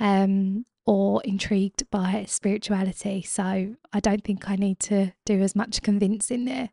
um, 0.00 0.64
or 0.86 1.22
intrigued 1.24 1.88
by 1.90 2.24
spirituality. 2.26 3.22
So 3.22 3.74
I 3.92 4.00
don't 4.00 4.24
think 4.24 4.48
I 4.48 4.56
need 4.56 4.80
to 4.80 5.12
do 5.26 5.40
as 5.42 5.54
much 5.54 5.82
convincing 5.82 6.44
there. 6.44 6.70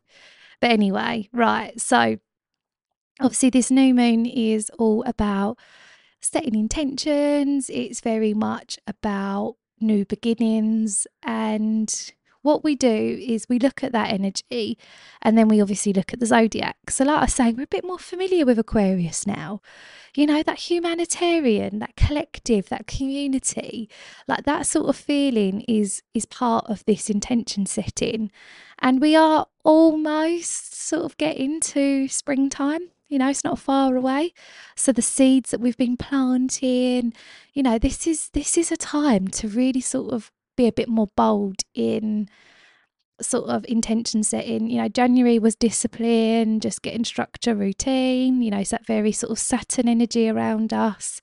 But 0.60 0.70
anyway, 0.70 1.28
right. 1.32 1.78
So 1.80 2.18
obviously 3.20 3.50
this 3.50 3.70
new 3.70 3.94
moon 3.94 4.26
is 4.26 4.70
all 4.78 5.02
about 5.06 5.58
setting 6.20 6.54
intentions 6.54 7.70
it's 7.70 8.00
very 8.00 8.34
much 8.34 8.78
about 8.86 9.56
new 9.80 10.04
beginnings 10.04 11.06
and 11.22 12.12
what 12.46 12.62
we 12.62 12.76
do 12.76 13.18
is 13.20 13.48
we 13.48 13.58
look 13.58 13.82
at 13.82 13.90
that 13.90 14.12
energy 14.12 14.78
and 15.20 15.36
then 15.36 15.48
we 15.48 15.60
obviously 15.60 15.92
look 15.92 16.12
at 16.12 16.20
the 16.20 16.26
zodiac. 16.26 16.76
So, 16.88 17.04
like 17.04 17.22
I 17.22 17.26
say, 17.26 17.52
we're 17.52 17.64
a 17.64 17.66
bit 17.66 17.84
more 17.84 17.98
familiar 17.98 18.46
with 18.46 18.56
Aquarius 18.56 19.26
now. 19.26 19.60
You 20.14 20.26
know, 20.26 20.44
that 20.44 20.70
humanitarian, 20.70 21.80
that 21.80 21.96
collective, 21.96 22.68
that 22.68 22.86
community, 22.86 23.90
like 24.28 24.44
that 24.44 24.64
sort 24.66 24.88
of 24.88 24.94
feeling 24.94 25.62
is 25.62 26.02
is 26.14 26.24
part 26.24 26.64
of 26.70 26.84
this 26.84 27.10
intention 27.10 27.66
setting. 27.66 28.30
And 28.78 29.00
we 29.00 29.16
are 29.16 29.46
almost 29.64 30.72
sort 30.72 31.04
of 31.04 31.16
getting 31.16 31.60
to 31.60 32.06
springtime 32.06 32.90
you 33.08 33.18
know 33.18 33.28
it's 33.28 33.44
not 33.44 33.58
far 33.58 33.96
away. 33.96 34.32
So 34.76 34.92
the 34.92 35.02
seeds 35.02 35.50
that 35.50 35.60
we've 35.60 35.76
been 35.76 35.96
planting 35.96 37.12
you 37.54 37.62
know 37.62 37.78
this 37.78 38.06
is 38.06 38.30
this 38.30 38.56
is 38.56 38.72
a 38.72 38.76
time 38.76 39.28
to 39.28 39.48
really 39.48 39.80
sort 39.80 40.12
of 40.12 40.30
be 40.56 40.66
a 40.66 40.72
bit 40.72 40.88
more 40.88 41.08
bold 41.16 41.62
in 41.74 42.28
sort 43.20 43.48
of 43.48 43.64
intention 43.68 44.22
setting. 44.22 44.68
You 44.68 44.82
know 44.82 44.88
january 44.88 45.38
was 45.38 45.56
discipline 45.56 46.60
just 46.60 46.82
getting 46.82 47.04
structure 47.04 47.54
routine 47.54 48.42
you 48.42 48.50
know 48.50 48.58
it's 48.58 48.70
that 48.70 48.86
very 48.86 49.12
sort 49.12 49.30
of 49.30 49.38
saturn 49.38 49.88
energy 49.88 50.28
around 50.28 50.72
us. 50.72 51.20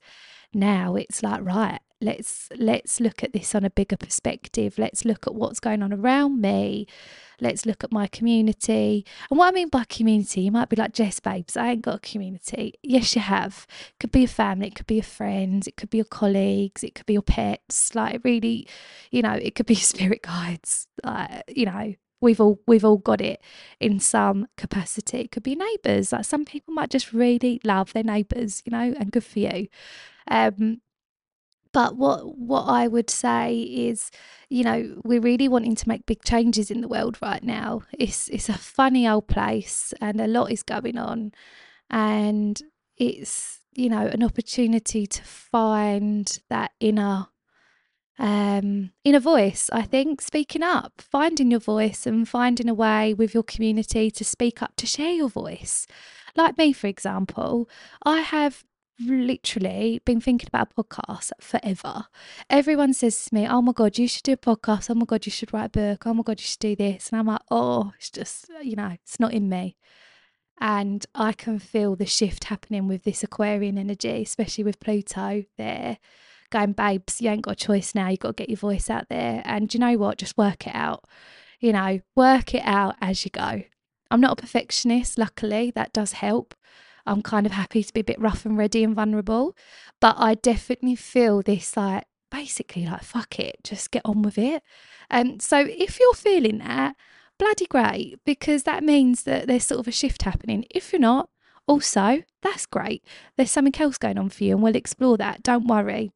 Now 0.52 0.96
it's 0.96 1.22
like 1.22 1.42
right 1.44 1.80
let's 2.04 2.48
let's 2.56 3.00
look 3.00 3.24
at 3.24 3.32
this 3.32 3.54
on 3.54 3.64
a 3.64 3.70
bigger 3.70 3.96
perspective 3.96 4.78
let's 4.78 5.04
look 5.04 5.26
at 5.26 5.34
what's 5.34 5.60
going 5.60 5.82
on 5.82 5.92
around 5.92 6.40
me 6.40 6.86
let's 7.40 7.66
look 7.66 7.84
at 7.84 7.92
my 7.92 8.06
community. 8.06 9.04
And 9.30 9.38
what 9.38 9.48
I 9.48 9.50
mean 9.52 9.68
by 9.68 9.84
community, 9.84 10.42
you 10.42 10.52
might 10.52 10.68
be 10.68 10.76
like, 10.76 10.92
Jess, 10.92 11.20
babes, 11.20 11.56
I 11.56 11.72
ain't 11.72 11.82
got 11.82 11.96
a 11.96 11.98
community. 12.00 12.74
Yes, 12.82 13.14
you 13.14 13.22
have. 13.22 13.66
It 13.90 13.98
could 14.00 14.12
be 14.12 14.24
a 14.24 14.28
family, 14.28 14.68
it 14.68 14.74
could 14.74 14.86
be 14.86 14.96
your 14.96 15.04
friends, 15.04 15.66
it 15.66 15.76
could 15.76 15.90
be 15.90 15.98
your 15.98 16.04
colleagues, 16.04 16.82
it 16.82 16.94
could 16.94 17.06
be 17.06 17.14
your 17.14 17.22
pets. 17.22 17.94
Like, 17.94 18.22
really, 18.24 18.68
you 19.10 19.22
know, 19.22 19.32
it 19.32 19.54
could 19.54 19.66
be 19.66 19.74
spirit 19.92 20.22
guides. 20.22 20.86
Like, 21.02 21.44
you 21.48 21.66
know, 21.66 21.94
we've 22.20 22.40
all 22.40 22.60
we've 22.66 22.84
all 22.84 22.96
got 22.96 23.20
it 23.20 23.40
in 23.80 24.00
some 24.00 24.46
capacity. 24.56 25.20
It 25.20 25.30
could 25.30 25.42
be 25.42 25.54
neighbours. 25.54 26.12
Like 26.12 26.24
some 26.24 26.44
people 26.44 26.74
might 26.74 26.90
just 26.90 27.12
really 27.12 27.60
love 27.64 27.92
their 27.92 28.04
neighbours, 28.04 28.62
you 28.64 28.70
know, 28.70 28.94
and 28.98 29.12
good 29.12 29.24
for 29.24 29.40
you. 29.40 29.68
Um, 30.28 30.80
but 31.74 31.96
what 31.96 32.38
what 32.38 32.62
I 32.62 32.86
would 32.86 33.10
say 33.10 33.60
is, 33.60 34.10
you 34.48 34.62
know, 34.62 35.00
we're 35.04 35.20
really 35.20 35.48
wanting 35.48 35.74
to 35.74 35.88
make 35.88 36.06
big 36.06 36.22
changes 36.24 36.70
in 36.70 36.80
the 36.80 36.88
world 36.88 37.18
right 37.20 37.42
now. 37.42 37.82
It's 37.92 38.28
it's 38.28 38.48
a 38.48 38.54
funny 38.54 39.06
old 39.06 39.26
place 39.26 39.92
and 40.00 40.20
a 40.20 40.28
lot 40.28 40.52
is 40.52 40.62
going 40.62 40.96
on 40.96 41.32
and 41.90 42.62
it's, 42.96 43.60
you 43.74 43.88
know, 43.88 44.06
an 44.06 44.22
opportunity 44.22 45.04
to 45.08 45.22
find 45.24 46.38
that 46.48 46.70
inner 46.78 47.26
um, 48.20 48.92
inner 49.02 49.18
voice, 49.18 49.68
I 49.72 49.82
think, 49.82 50.20
speaking 50.20 50.62
up, 50.62 50.92
finding 51.00 51.50
your 51.50 51.58
voice 51.58 52.06
and 52.06 52.28
finding 52.28 52.68
a 52.68 52.74
way 52.74 53.14
with 53.14 53.34
your 53.34 53.42
community 53.42 54.12
to 54.12 54.24
speak 54.24 54.62
up, 54.62 54.76
to 54.76 54.86
share 54.86 55.12
your 55.12 55.28
voice. 55.28 55.88
Like 56.36 56.56
me, 56.56 56.72
for 56.72 56.86
example, 56.86 57.68
I 58.04 58.20
have 58.20 58.64
literally 59.00 60.00
been 60.04 60.20
thinking 60.20 60.48
about 60.48 60.72
a 60.76 60.82
podcast 60.82 61.32
forever. 61.40 62.06
Everyone 62.48 62.92
says 62.94 63.24
to 63.26 63.34
me, 63.34 63.46
Oh 63.46 63.62
my 63.62 63.72
God, 63.72 63.98
you 63.98 64.08
should 64.08 64.22
do 64.22 64.32
a 64.32 64.36
podcast. 64.36 64.90
Oh 64.90 64.94
my 64.94 65.04
God, 65.04 65.26
you 65.26 65.32
should 65.32 65.52
write 65.52 65.66
a 65.66 65.68
book. 65.68 66.06
Oh 66.06 66.14
my 66.14 66.22
God, 66.22 66.40
you 66.40 66.46
should 66.46 66.60
do 66.60 66.76
this. 66.76 67.10
And 67.10 67.18
I'm 67.18 67.26
like, 67.26 67.42
Oh, 67.50 67.92
it's 67.98 68.10
just, 68.10 68.50
you 68.62 68.76
know, 68.76 68.96
it's 69.02 69.18
not 69.18 69.32
in 69.32 69.48
me. 69.48 69.76
And 70.60 71.04
I 71.14 71.32
can 71.32 71.58
feel 71.58 71.96
the 71.96 72.06
shift 72.06 72.44
happening 72.44 72.86
with 72.86 73.02
this 73.02 73.24
Aquarian 73.24 73.76
energy, 73.76 74.22
especially 74.22 74.64
with 74.64 74.80
Pluto 74.80 75.44
there 75.58 75.98
going, 76.54 76.72
babes, 76.72 77.20
you 77.20 77.28
ain't 77.28 77.42
got 77.42 77.60
a 77.60 77.66
choice 77.66 77.94
now. 77.94 78.08
You've 78.08 78.20
got 78.20 78.36
to 78.36 78.42
get 78.42 78.48
your 78.48 78.56
voice 78.56 78.88
out 78.88 79.08
there. 79.10 79.42
And 79.44 79.72
you 79.74 79.80
know 79.80 79.96
what? 79.98 80.18
Just 80.18 80.38
work 80.38 80.66
it 80.66 80.74
out. 80.74 81.04
You 81.60 81.72
know, 81.72 82.00
work 82.14 82.54
it 82.54 82.62
out 82.64 82.94
as 83.00 83.24
you 83.24 83.30
go. 83.30 83.62
I'm 84.10 84.20
not 84.20 84.38
a 84.38 84.42
perfectionist, 84.42 85.18
luckily. 85.18 85.72
That 85.74 85.92
does 85.92 86.12
help. 86.12 86.54
I'm 87.06 87.22
kind 87.22 87.46
of 87.46 87.52
happy 87.52 87.82
to 87.82 87.92
be 87.92 88.00
a 88.00 88.04
bit 88.04 88.20
rough 88.20 88.46
and 88.46 88.56
ready 88.56 88.82
and 88.84 88.94
vulnerable. 88.94 89.56
But 90.00 90.16
I 90.18 90.34
definitely 90.34 90.96
feel 90.96 91.42
this 91.42 91.76
like 91.76 92.04
basically 92.30 92.86
like 92.86 93.04
fuck 93.04 93.38
it, 93.38 93.56
just 93.62 93.90
get 93.90 94.02
on 94.04 94.22
with 94.22 94.38
it. 94.38 94.62
And 95.10 95.32
um, 95.32 95.40
so 95.40 95.58
if 95.58 96.00
you're 96.00 96.14
feeling 96.14 96.58
that, 96.58 96.96
bloody 97.38 97.66
great, 97.66 98.18
because 98.24 98.62
that 98.64 98.82
means 98.82 99.24
that 99.24 99.46
there's 99.46 99.64
sort 99.64 99.80
of 99.80 99.88
a 99.88 99.92
shift 99.92 100.22
happening. 100.22 100.64
If 100.70 100.92
you're 100.92 101.00
not, 101.00 101.28
also, 101.66 102.22
that's 102.42 102.66
great. 102.66 103.04
There's 103.36 103.50
something 103.50 103.80
else 103.80 103.98
going 103.98 104.18
on 104.18 104.28
for 104.28 104.44
you, 104.44 104.54
and 104.54 104.62
we'll 104.62 104.76
explore 104.76 105.16
that. 105.18 105.42
Don't 105.42 105.66
worry. 105.66 106.10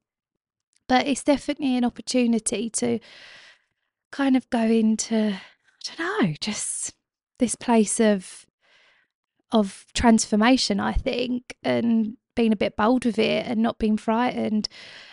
But 0.88 1.06
it's 1.06 1.24
definitely 1.24 1.76
an 1.76 1.84
opportunity 1.84 2.70
to 2.70 2.98
kind 4.10 4.36
of 4.36 4.48
go 4.50 4.60
into, 4.60 5.34
I 5.34 5.96
don't 5.96 6.22
know, 6.22 6.34
just 6.40 6.94
this 7.38 7.54
place 7.54 8.00
of 8.00 8.46
of 9.52 9.86
transformation, 9.94 10.80
I 10.80 10.92
think, 10.92 11.56
and 11.62 12.16
being 12.34 12.52
a 12.52 12.56
bit 12.56 12.76
bold 12.76 13.04
with 13.04 13.18
it 13.18 13.46
and 13.46 13.60
not 13.60 13.78
being 13.78 13.96
frightened. 13.96 14.68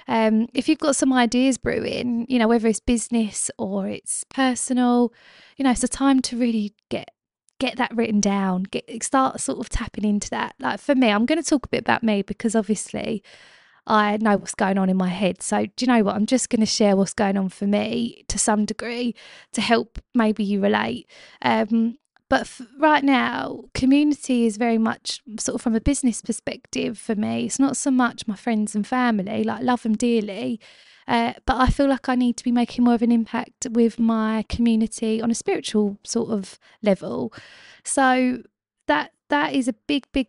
Um, 0.08 0.48
if 0.54 0.70
you've 0.70 0.80
got 0.80 0.96
some 0.96 1.12
ideas 1.12 1.58
brewing, 1.58 2.28
you 2.30 2.38
know, 2.38 2.48
whether 2.48 2.68
it's 2.68 2.80
business 2.80 3.50
or 3.58 3.88
it's 3.88 4.24
personal, 4.30 5.12
you 5.58 5.64
know, 5.64 5.72
it's 5.72 5.84
a 5.84 5.88
time 5.88 6.22
to 6.22 6.38
really 6.38 6.74
get 6.90 7.10
get 7.58 7.78
that 7.78 7.96
written 7.96 8.20
down, 8.20 8.64
get 8.64 9.04
start 9.04 9.40
sort 9.40 9.60
of 9.60 9.70
tapping 9.70 10.04
into 10.04 10.30
that. 10.30 10.54
Like 10.60 10.80
for 10.80 10.94
me, 10.94 11.10
I'm 11.10 11.26
going 11.26 11.42
to 11.42 11.50
talk 11.50 11.66
a 11.66 11.70
bit 11.70 11.82
about 11.82 12.04
me 12.04 12.22
because 12.22 12.56
obviously 12.56 13.24
I 13.88 14.18
know 14.18 14.38
what's 14.38 14.56
going 14.56 14.78
on 14.78 14.90
in 14.90 14.98
my 14.98 15.10
head. 15.10 15.42
So, 15.42 15.66
do 15.66 15.86
you 15.86 15.88
know 15.88 16.04
what? 16.04 16.16
I'm 16.16 16.26
just 16.26 16.50
going 16.50 16.60
to 16.60 16.66
share 16.66 16.96
what's 16.96 17.14
going 17.14 17.38
on 17.38 17.50
for 17.50 17.66
me 17.66 18.24
to 18.28 18.40
some 18.40 18.66
degree 18.66 19.16
to 19.54 19.62
help 19.62 20.00
maybe 20.14 20.44
you 20.44 20.62
relate. 20.62 21.10
Um, 21.42 21.98
but 22.30 22.42
f- 22.42 22.62
right 22.80 23.04
now, 23.04 23.66
community 23.74 24.46
is 24.46 24.58
very 24.58 24.78
much 24.78 25.22
sort 25.40 25.56
of 25.56 25.62
from 25.62 25.76
a 25.76 25.82
business 25.82 26.22
perspective 26.22 26.98
for 26.98 27.16
me. 27.16 27.46
It's 27.46 27.60
not 27.60 27.78
so 27.78 27.92
much 27.92 28.28
my 28.28 28.36
friends 28.36 28.76
and 28.76 28.86
family, 28.86 29.44
like 29.44 29.64
love 29.64 29.84
them 29.84 29.96
dearly. 29.96 30.60
Uh, 31.08 31.34
but 31.46 31.58
I 31.58 31.68
feel 31.68 31.88
like 31.88 32.10
I 32.10 32.16
need 32.16 32.36
to 32.38 32.44
be 32.44 32.52
making 32.52 32.84
more 32.84 32.96
of 32.96 33.04
an 33.04 33.12
impact 33.12 33.68
with 33.70 34.00
my 34.00 34.44
community 34.50 35.22
on 35.22 35.30
a 35.30 35.36
spiritual 35.36 36.00
sort 36.04 36.32
of 36.32 36.58
level. 36.82 37.32
So 37.84 38.42
that 38.88 39.12
that 39.30 39.54
is 39.54 39.68
a 39.68 39.74
big, 39.74 40.06
big 40.12 40.28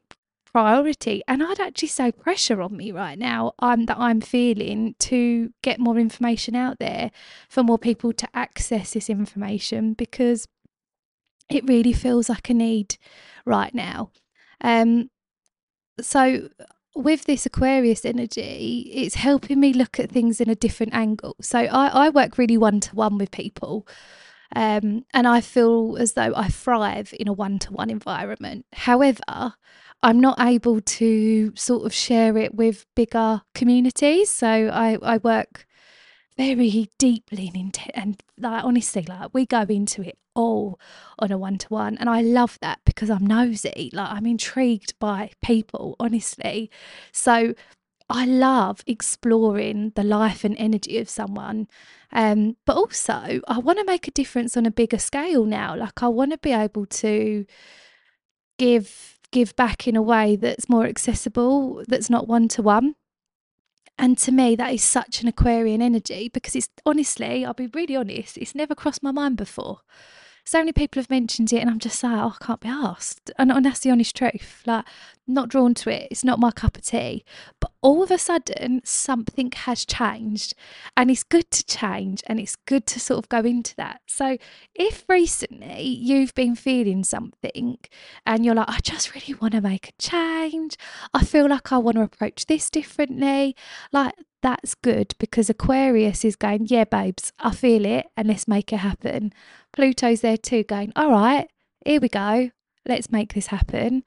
priority 0.56 1.20
and 1.28 1.42
i'd 1.42 1.60
actually 1.60 1.86
say 1.86 2.10
pressure 2.10 2.62
on 2.62 2.74
me 2.74 2.90
right 2.90 3.18
now 3.18 3.52
that 3.60 3.96
i'm 3.98 4.22
feeling 4.22 4.94
to 4.98 5.52
get 5.60 5.78
more 5.78 5.98
information 5.98 6.56
out 6.56 6.78
there 6.78 7.10
for 7.46 7.62
more 7.62 7.76
people 7.76 8.10
to 8.10 8.26
access 8.32 8.94
this 8.94 9.10
information 9.10 9.92
because 9.92 10.48
it 11.50 11.68
really 11.68 11.92
feels 11.92 12.28
like 12.28 12.50
a 12.50 12.54
need 12.54 12.96
right 13.44 13.74
now 13.74 14.10
um, 14.60 15.10
so 16.00 16.48
with 16.94 17.24
this 17.24 17.44
aquarius 17.46 18.04
energy 18.04 18.90
it's 18.94 19.16
helping 19.16 19.60
me 19.60 19.72
look 19.72 20.00
at 20.00 20.10
things 20.10 20.40
in 20.40 20.48
a 20.48 20.54
different 20.54 20.94
angle 20.94 21.36
so 21.40 21.58
i, 21.58 22.06
I 22.06 22.08
work 22.08 22.38
really 22.38 22.56
one-to-one 22.56 23.18
with 23.18 23.30
people 23.30 23.86
um, 24.54 25.04
and 25.12 25.26
I 25.26 25.40
feel 25.40 25.96
as 25.98 26.12
though 26.12 26.32
I 26.36 26.48
thrive 26.48 27.12
in 27.18 27.28
a 27.28 27.32
one 27.32 27.58
to 27.60 27.72
one 27.72 27.90
environment. 27.90 28.64
However, 28.72 29.54
I'm 30.02 30.20
not 30.20 30.40
able 30.40 30.80
to 30.80 31.52
sort 31.56 31.84
of 31.84 31.92
share 31.92 32.36
it 32.36 32.54
with 32.54 32.86
bigger 32.94 33.42
communities. 33.54 34.30
So 34.30 34.46
I, 34.46 34.98
I 35.02 35.16
work 35.18 35.66
very 36.36 36.90
deeply 36.98 37.48
and, 37.48 37.56
into, 37.56 37.96
and 37.96 38.22
like 38.38 38.64
honestly, 38.64 39.04
like 39.08 39.30
we 39.32 39.46
go 39.46 39.62
into 39.62 40.02
it 40.02 40.18
all 40.34 40.78
on 41.18 41.32
a 41.32 41.38
one 41.38 41.58
to 41.58 41.68
one, 41.68 41.96
and 41.98 42.08
I 42.08 42.20
love 42.20 42.58
that 42.60 42.80
because 42.84 43.10
I'm 43.10 43.26
nosy. 43.26 43.90
Like 43.92 44.10
I'm 44.10 44.26
intrigued 44.26 44.98
by 44.98 45.30
people, 45.42 45.96
honestly. 45.98 46.70
So 47.12 47.54
I 48.08 48.24
love 48.24 48.82
exploring 48.86 49.92
the 49.96 50.04
life 50.04 50.44
and 50.44 50.56
energy 50.58 50.98
of 50.98 51.08
someone. 51.08 51.68
Um, 52.12 52.56
but 52.64 52.76
also, 52.76 53.40
I 53.48 53.58
want 53.58 53.78
to 53.78 53.84
make 53.84 54.06
a 54.06 54.12
difference 54.12 54.56
on 54.56 54.64
a 54.64 54.70
bigger 54.70 54.98
scale 54.98 55.44
now. 55.44 55.74
Like, 55.76 56.02
I 56.02 56.08
want 56.08 56.30
to 56.32 56.38
be 56.38 56.52
able 56.52 56.86
to 56.86 57.46
give 58.58 59.18
give 59.32 59.56
back 59.56 59.88
in 59.88 59.96
a 59.96 60.02
way 60.02 60.36
that's 60.36 60.68
more 60.68 60.86
accessible, 60.86 61.82
that's 61.88 62.08
not 62.08 62.28
one 62.28 62.46
to 62.48 62.62
one. 62.62 62.94
And 63.98 64.18
to 64.18 64.32
me, 64.32 64.56
that 64.56 64.74
is 64.74 64.82
such 64.84 65.22
an 65.22 65.28
Aquarian 65.28 65.80
energy 65.80 66.28
because 66.28 66.54
it's 66.54 66.68
honestly, 66.84 67.44
I'll 67.44 67.54
be 67.54 67.68
really 67.68 67.96
honest, 67.96 68.36
it's 68.36 68.54
never 68.54 68.74
crossed 68.74 69.02
my 69.02 69.10
mind 69.10 69.36
before 69.36 69.80
so 70.46 70.60
many 70.60 70.72
people 70.72 71.00
have 71.00 71.10
mentioned 71.10 71.52
it, 71.52 71.58
and 71.58 71.68
I'm 71.68 71.80
just 71.80 72.02
like, 72.04 72.12
oh, 72.12 72.34
I 72.40 72.44
can't 72.44 72.60
be 72.60 72.68
asked. 72.68 73.32
And, 73.36 73.50
and 73.50 73.66
that's 73.66 73.80
the 73.80 73.90
honest 73.90 74.14
truth. 74.14 74.62
Like, 74.64 74.84
not 75.26 75.48
drawn 75.48 75.74
to 75.74 75.90
it. 75.90 76.06
It's 76.08 76.22
not 76.22 76.38
my 76.38 76.52
cup 76.52 76.76
of 76.76 76.84
tea. 76.84 77.24
But 77.60 77.72
all 77.82 78.04
of 78.04 78.12
a 78.12 78.18
sudden, 78.18 78.80
something 78.84 79.50
has 79.50 79.84
changed, 79.84 80.54
and 80.96 81.10
it's 81.10 81.24
good 81.24 81.50
to 81.50 81.64
change, 81.64 82.22
and 82.28 82.38
it's 82.38 82.54
good 82.54 82.86
to 82.86 83.00
sort 83.00 83.18
of 83.18 83.28
go 83.28 83.40
into 83.40 83.74
that. 83.74 84.02
So, 84.06 84.38
if 84.72 85.04
recently 85.08 85.82
you've 85.82 86.34
been 86.34 86.54
feeling 86.54 87.02
something, 87.02 87.78
and 88.24 88.44
you're 88.44 88.54
like, 88.54 88.70
I 88.70 88.78
just 88.78 89.14
really 89.16 89.34
want 89.34 89.54
to 89.54 89.60
make 89.60 89.88
a 89.88 90.00
change. 90.00 90.76
I 91.12 91.24
feel 91.24 91.48
like 91.48 91.72
I 91.72 91.78
want 91.78 91.96
to 91.96 92.02
approach 92.02 92.46
this 92.46 92.70
differently. 92.70 93.56
Like 93.92 94.14
that's 94.42 94.76
good 94.76 95.12
because 95.18 95.50
Aquarius 95.50 96.24
is 96.24 96.36
going, 96.36 96.66
yeah, 96.66 96.84
babes, 96.84 97.32
I 97.40 97.50
feel 97.50 97.84
it, 97.84 98.06
and 98.16 98.28
let's 98.28 98.46
make 98.46 98.72
it 98.72 98.76
happen. 98.76 99.32
Pluto's 99.76 100.22
there 100.22 100.38
too, 100.38 100.64
going, 100.64 100.92
all 100.96 101.10
right, 101.10 101.48
here 101.84 102.00
we 102.00 102.08
go, 102.08 102.50
let's 102.86 103.10
make 103.10 103.34
this 103.34 103.48
happen. 103.48 104.02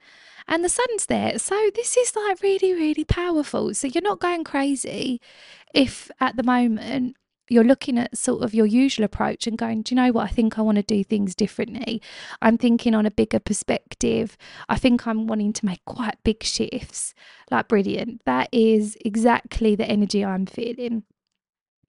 And 0.48 0.64
the 0.64 0.68
sun's 0.68 1.06
there. 1.06 1.38
So 1.38 1.70
this 1.74 1.96
is 1.96 2.14
like 2.16 2.42
really, 2.42 2.74
really 2.74 3.04
powerful. 3.04 3.72
So 3.74 3.86
you're 3.86 4.02
not 4.02 4.20
going 4.20 4.42
crazy 4.42 5.20
if 5.72 6.10
at 6.20 6.36
the 6.36 6.42
moment 6.42 7.16
you're 7.48 7.64
looking 7.64 7.98
at 7.98 8.16
sort 8.16 8.42
of 8.42 8.54
your 8.54 8.66
usual 8.66 9.04
approach 9.04 9.46
and 9.46 9.58
going, 9.58 9.82
do 9.82 9.92
you 9.92 9.96
know 9.96 10.12
what? 10.12 10.24
I 10.24 10.32
think 10.32 10.58
I 10.58 10.62
want 10.62 10.76
to 10.76 10.82
do 10.82 11.02
things 11.04 11.34
differently. 11.34 12.00
I'm 12.40 12.56
thinking 12.56 12.94
on 12.94 13.06
a 13.06 13.10
bigger 13.10 13.40
perspective. 13.40 14.36
I 14.68 14.76
think 14.76 15.06
I'm 15.06 15.26
wanting 15.26 15.52
to 15.54 15.66
make 15.66 15.84
quite 15.84 16.16
big 16.24 16.42
shifts. 16.44 17.12
Like, 17.50 17.68
brilliant. 17.68 18.22
That 18.24 18.48
is 18.52 18.96
exactly 19.04 19.74
the 19.74 19.84
energy 19.84 20.24
I'm 20.24 20.46
feeling. 20.46 21.02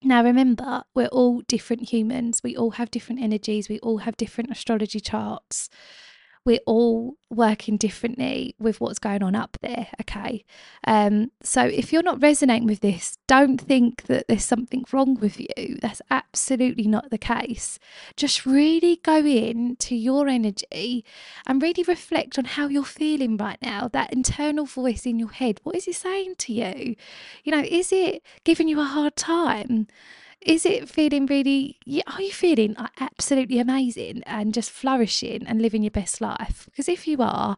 Now, 0.03 0.23
remember, 0.23 0.83
we're 0.95 1.07
all 1.07 1.41
different 1.41 1.89
humans. 1.89 2.41
We 2.43 2.55
all 2.57 2.71
have 2.71 2.89
different 2.89 3.21
energies. 3.21 3.69
We 3.69 3.79
all 3.79 3.99
have 3.99 4.17
different 4.17 4.49
astrology 4.49 4.99
charts 4.99 5.69
we're 6.43 6.59
all 6.65 7.15
working 7.29 7.77
differently 7.77 8.55
with 8.59 8.81
what's 8.81 8.99
going 8.99 9.23
on 9.23 9.35
up 9.35 9.57
there. 9.61 9.87
Okay. 10.01 10.43
Um, 10.85 11.31
so 11.41 11.63
if 11.63 11.93
you're 11.93 12.03
not 12.03 12.21
resonating 12.21 12.67
with 12.67 12.81
this, 12.81 13.17
don't 13.27 13.59
think 13.59 14.03
that 14.03 14.27
there's 14.27 14.43
something 14.43 14.83
wrong 14.91 15.15
with 15.15 15.39
you. 15.39 15.77
That's 15.81 16.01
absolutely 16.09 16.87
not 16.87 17.09
the 17.09 17.17
case. 17.17 17.79
Just 18.17 18.45
really 18.45 18.99
go 19.03 19.17
in 19.17 19.75
to 19.77 19.95
your 19.95 20.27
energy 20.27 21.05
and 21.45 21.61
really 21.61 21.83
reflect 21.83 22.37
on 22.37 22.45
how 22.45 22.67
you're 22.67 22.83
feeling 22.83 23.37
right 23.37 23.59
now. 23.61 23.87
That 23.87 24.11
internal 24.11 24.65
voice 24.65 25.05
in 25.05 25.19
your 25.19 25.31
head, 25.31 25.59
what 25.63 25.75
is 25.75 25.87
it 25.87 25.95
saying 25.95 26.35
to 26.39 26.53
you? 26.53 26.95
You 27.43 27.51
know, 27.51 27.63
is 27.63 27.91
it 27.91 28.23
giving 28.43 28.67
you 28.67 28.79
a 28.79 28.85
hard 28.85 29.15
time? 29.15 29.87
Is 30.41 30.65
it 30.65 30.89
feeling 30.89 31.25
really 31.25 31.77
are 32.07 32.21
you 32.21 32.31
feeling 32.31 32.75
absolutely 32.99 33.59
amazing 33.59 34.23
and 34.25 34.53
just 34.53 34.71
flourishing 34.71 35.45
and 35.47 35.61
living 35.61 35.83
your 35.83 35.91
best 35.91 36.21
life? 36.21 36.65
Because 36.65 36.89
if 36.89 37.07
you 37.07 37.17
are 37.21 37.55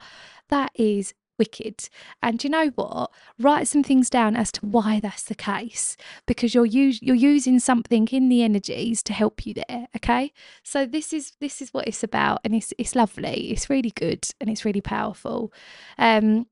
that 0.49 0.71
is 0.75 1.13
wicked. 1.37 1.89
And 2.21 2.43
you 2.43 2.49
know 2.49 2.67
what? 2.75 3.11
Write 3.39 3.67
some 3.67 3.83
things 3.83 4.09
down 4.09 4.35
as 4.35 4.51
to 4.53 4.65
why 4.65 4.99
that's 4.99 5.23
the 5.23 5.35
case 5.35 5.97
because 6.25 6.53
you're 6.53 6.67
us- 6.67 7.01
you're 7.01 7.15
using 7.15 7.59
something 7.59 8.07
in 8.11 8.29
the 8.29 8.43
energies 8.43 9.01
to 9.03 9.13
help 9.13 9.45
you 9.45 9.53
there 9.53 9.87
okay? 9.95 10.31
So 10.63 10.85
this 10.85 11.13
is 11.13 11.33
this 11.39 11.61
is 11.61 11.73
what 11.73 11.87
it's 11.87 12.03
about 12.03 12.41
and 12.43 12.55
it's 12.55 12.73
it's 12.77 12.95
lovely. 12.95 13.51
It's 13.51 13.69
really 13.69 13.91
good 13.91 14.27
and 14.39 14.49
it's 14.49 14.65
really 14.65 14.81
powerful. 14.81 15.51
Um 15.97 16.47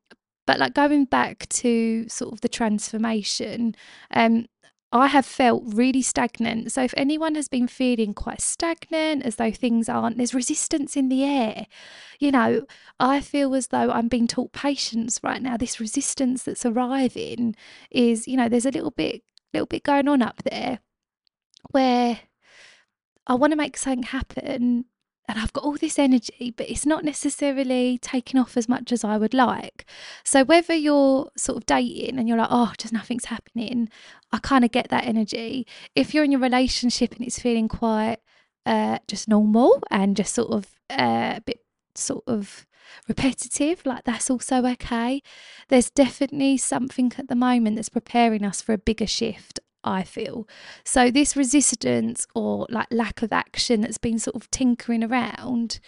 but 0.48 0.60
like 0.60 0.74
going 0.74 1.06
back 1.06 1.48
to 1.50 2.08
sort 2.10 2.34
of 2.34 2.42
the 2.42 2.50
transformation 2.50 3.76
um 4.14 4.48
I 4.93 5.07
have 5.07 5.25
felt 5.25 5.63
really 5.65 6.01
stagnant. 6.01 6.71
So, 6.71 6.83
if 6.83 6.93
anyone 6.98 7.36
has 7.36 7.48
been 7.48 7.67
feeling 7.67 8.13
quite 8.13 8.41
stagnant, 8.41 9.24
as 9.24 9.38
though 9.38 9.51
things 9.51 9.88
aren't, 9.88 10.17
there's 10.17 10.33
resistance 10.33 10.98
in 10.98 11.07
the 11.10 11.24
air. 11.24 11.67
You 12.19 12.31
know, 12.31 12.65
I 13.00 13.21
feel 13.21 13.55
as 13.55 13.67
though 13.67 13.89
I'm 13.89 14.10
being 14.10 14.27
taught 14.27 14.51
patience 14.51 15.19
right 15.24 15.41
now. 15.41 15.55
This 15.55 15.79
resistance 15.79 16.43
that's 16.43 16.65
arriving 16.65 17.55
is, 17.89 18.27
you 18.27 18.36
know, 18.36 18.50
there's 18.50 18.65
a 18.65 18.71
little 18.71 18.91
bit, 18.91 19.24
little 19.53 19.67
bit 19.67 19.83
going 19.83 20.07
on 20.10 20.21
up 20.21 20.43
there 20.43 20.79
where 21.71 22.19
I 23.27 23.36
want 23.36 23.51
to 23.51 23.57
make 23.57 23.77
something 23.77 24.03
happen 24.03 24.86
and 25.32 25.40
I've 25.40 25.54
got 25.54 25.64
all 25.64 25.78
this 25.78 25.98
energy, 25.98 26.54
but 26.58 26.70
it's 26.70 26.86
not 26.86 27.06
necessarily 27.06 27.98
taking 27.98 28.38
off 28.38 28.58
as 28.58 28.68
much 28.68 28.92
as 28.92 29.06
I 29.06 29.16
would 29.16 29.34
like. 29.34 29.86
So, 30.26 30.44
whether 30.44 30.74
you're 30.74 31.32
sort 31.38 31.58
of 31.58 31.66
dating 31.66 32.20
and 32.20 32.28
you're 32.28 32.38
like, 32.38 32.50
oh, 32.52 32.74
just 32.78 32.92
nothing's 32.92 33.26
happening, 33.26 33.88
I 34.34 34.40
kind 34.40 34.66
of 34.66 34.72
get 34.72 34.90
that 34.90 35.06
energy. 35.06 35.66
If 35.96 36.14
you're 36.14 36.26
in 36.26 36.34
your 36.34 36.42
relationship 36.42 37.14
and 37.16 37.26
it's 37.26 37.40
feeling 37.40 37.70
quite 37.70 38.18
uh, 38.66 39.00
just 39.08 39.30
normal 39.30 39.82
and 39.90 40.18
just 40.18 40.36
sort 40.36 40.52
of 40.52 40.68
uh, 40.90 41.36
a 41.38 41.42
bit 41.46 41.64
sort 41.96 42.26
of 42.28 42.68
repetitive, 43.08 43.86
like 43.86 44.04
that's 44.04 44.30
also 44.30 44.66
okay. 44.66 45.22
There's 45.70 45.90
definitely 45.90 46.58
something 46.58 47.14
at 47.18 47.30
the 47.30 47.36
moment 47.36 47.78
that's 47.78 47.88
preparing 47.88 48.44
us 48.44 48.62
for 48.62 48.74
a 48.74 48.78
bigger 48.78 49.08
shift. 49.08 49.61
I 49.84 50.04
feel. 50.04 50.48
So, 50.84 51.12
this 51.12 51.36
resistance 51.36 52.28
or 52.36 52.68
like 52.70 52.88
lack 52.92 53.22
of 53.22 53.34
action 53.34 53.82
that's 53.82 53.98
been 53.98 54.20
sort 54.20 54.36
of 54.36 54.50
tinkering 54.52 55.04
around 55.04 55.80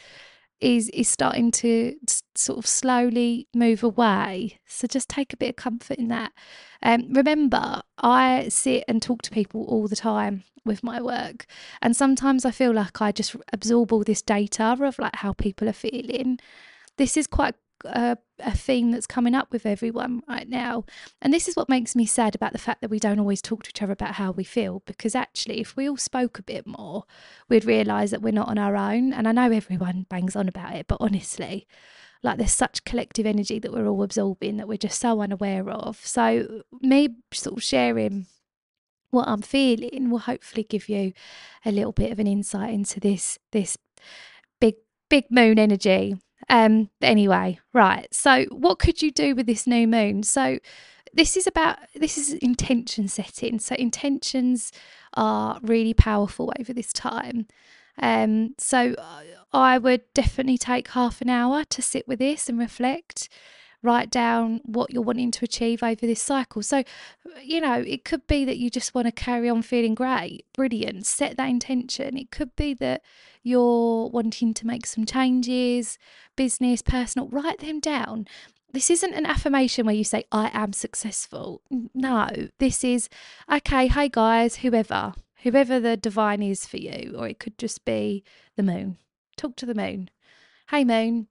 is 0.63 0.89
is 0.89 1.09
starting 1.09 1.51
to 1.51 1.95
sort 2.35 2.57
of 2.57 2.65
slowly 2.65 3.47
move 3.53 3.83
away. 3.83 4.59
So 4.65 4.87
just 4.87 5.09
take 5.09 5.33
a 5.33 5.37
bit 5.37 5.49
of 5.49 5.55
comfort 5.57 5.97
in 5.97 6.07
that. 6.07 6.31
Um, 6.81 7.13
remember, 7.13 7.81
I 7.97 8.47
sit 8.49 8.85
and 8.87 9.01
talk 9.01 9.21
to 9.23 9.31
people 9.31 9.65
all 9.65 9.87
the 9.87 9.95
time 9.95 10.43
with 10.65 10.81
my 10.83 11.01
work, 11.01 11.45
and 11.81 11.95
sometimes 11.95 12.45
I 12.45 12.51
feel 12.51 12.71
like 12.71 13.01
I 13.01 13.11
just 13.11 13.35
absorb 13.51 13.91
all 13.91 14.03
this 14.03 14.21
data 14.21 14.77
of 14.81 14.97
like 14.97 15.17
how 15.17 15.33
people 15.33 15.67
are 15.67 15.73
feeling. 15.73 16.39
This 16.97 17.17
is 17.17 17.27
quite 17.27 17.55
a, 17.85 18.17
a 18.39 18.55
theme 18.55 18.91
that's 18.91 19.07
coming 19.07 19.35
up 19.35 19.51
with 19.51 19.65
everyone 19.65 20.21
right 20.27 20.47
now. 20.47 20.85
And 21.21 21.33
this 21.33 21.47
is 21.47 21.55
what 21.55 21.69
makes 21.69 21.95
me 21.95 22.05
sad 22.05 22.35
about 22.35 22.51
the 22.53 22.57
fact 22.59 22.81
that 22.81 22.89
we 22.89 22.99
don't 22.99 23.19
always 23.19 23.41
talk 23.41 23.63
to 23.63 23.69
each 23.69 23.81
other 23.81 23.93
about 23.93 24.15
how 24.15 24.31
we 24.31 24.43
feel. 24.43 24.81
Because 24.85 25.15
actually, 25.15 25.59
if 25.59 25.75
we 25.75 25.89
all 25.89 25.97
spoke 25.97 26.39
a 26.39 26.43
bit 26.43 26.65
more, 26.65 27.03
we'd 27.49 27.65
realise 27.65 28.11
that 28.11 28.21
we're 28.21 28.31
not 28.33 28.49
on 28.49 28.57
our 28.57 28.75
own. 28.75 29.13
And 29.13 29.27
I 29.27 29.31
know 29.31 29.51
everyone 29.51 30.05
bangs 30.09 30.35
on 30.35 30.47
about 30.47 30.75
it, 30.75 30.87
but 30.87 30.97
honestly, 30.99 31.67
like 32.23 32.37
there's 32.37 32.51
such 32.51 32.85
collective 32.85 33.25
energy 33.25 33.59
that 33.59 33.73
we're 33.73 33.87
all 33.87 34.03
absorbing 34.03 34.57
that 34.57 34.67
we're 34.67 34.77
just 34.77 34.99
so 34.99 35.21
unaware 35.21 35.69
of. 35.69 35.97
So, 36.05 36.63
me 36.81 37.09
sort 37.31 37.57
of 37.57 37.63
sharing 37.63 38.27
what 39.11 39.27
I'm 39.27 39.41
feeling 39.41 40.09
will 40.09 40.19
hopefully 40.19 40.63
give 40.63 40.89
you 40.89 41.13
a 41.65 41.71
little 41.71 41.91
bit 41.91 42.11
of 42.11 42.19
an 42.19 42.27
insight 42.27 42.73
into 42.73 42.99
this 42.99 43.37
this 43.51 43.77
big 44.59 44.75
big 45.09 45.25
moon 45.29 45.59
energy 45.59 46.15
um, 46.49 46.89
anyway, 47.01 47.59
right. 47.73 48.07
So, 48.13 48.45
what 48.45 48.79
could 48.79 49.01
you 49.01 49.11
do 49.11 49.35
with 49.35 49.45
this 49.45 49.67
new 49.67 49.87
moon? 49.87 50.23
So, 50.23 50.59
this 51.13 51.37
is 51.37 51.47
about 51.47 51.77
this 51.95 52.17
is 52.17 52.33
intention 52.33 53.07
setting. 53.07 53.59
So, 53.59 53.75
intentions 53.75 54.71
are 55.13 55.59
really 55.61 55.93
powerful 55.93 56.51
over 56.59 56.73
this 56.73 56.91
time. 56.93 57.47
Um, 58.01 58.55
so, 58.57 58.95
I 59.53 59.77
would 59.77 60.01
definitely 60.13 60.57
take 60.57 60.89
half 60.89 61.21
an 61.21 61.29
hour 61.29 61.63
to 61.65 61.81
sit 61.81 62.07
with 62.07 62.19
this 62.19 62.49
and 62.49 62.57
reflect 62.57 63.29
write 63.83 64.09
down 64.09 64.61
what 64.63 64.91
you're 64.91 65.03
wanting 65.03 65.29
to 65.29 65.45
achieve 65.45 65.83
over 65.83 66.07
this 66.07 66.21
cycle. 66.21 66.63
So, 66.63 66.83
you 67.43 67.61
know, 67.61 67.83
it 67.85 68.05
could 68.05 68.25
be 68.25 68.45
that 68.45 68.57
you 68.57 68.69
just 68.69 68.95
want 68.95 69.05
to 69.07 69.11
carry 69.11 69.49
on 69.49 69.61
feeling 69.61 69.93
great, 69.93 70.45
brilliant, 70.53 71.05
set 71.05 71.37
that 71.37 71.49
intention. 71.49 72.17
It 72.17 72.31
could 72.31 72.55
be 72.55 72.73
that 72.75 73.01
you're 73.43 74.07
wanting 74.07 74.53
to 74.55 74.65
make 74.65 74.85
some 74.85 75.05
changes, 75.05 75.99
business, 76.35 76.81
personal, 76.81 77.27
write 77.27 77.59
them 77.59 77.79
down. 77.81 78.25
This 78.71 78.89
isn't 78.89 79.13
an 79.13 79.25
affirmation 79.27 79.85
where 79.85 79.93
you 79.93 80.05
say, 80.05 80.23
I 80.31 80.49
am 80.53 80.73
successful. 80.73 81.61
No, 81.93 82.29
this 82.57 82.83
is, 82.83 83.09
okay, 83.51 83.87
hey 83.87 84.09
guys, 84.09 84.57
whoever, 84.57 85.13
whoever 85.43 85.79
the 85.79 85.97
divine 85.97 86.41
is 86.41 86.65
for 86.65 86.77
you, 86.77 87.13
or 87.17 87.27
it 87.27 87.37
could 87.37 87.59
just 87.59 87.85
be 87.85 88.23
the 88.55 88.63
moon. 88.63 88.97
Talk 89.37 89.55
to 89.57 89.65
the 89.65 89.75
moon. 89.75 90.09
Hey, 90.69 90.85
moon, 90.85 91.27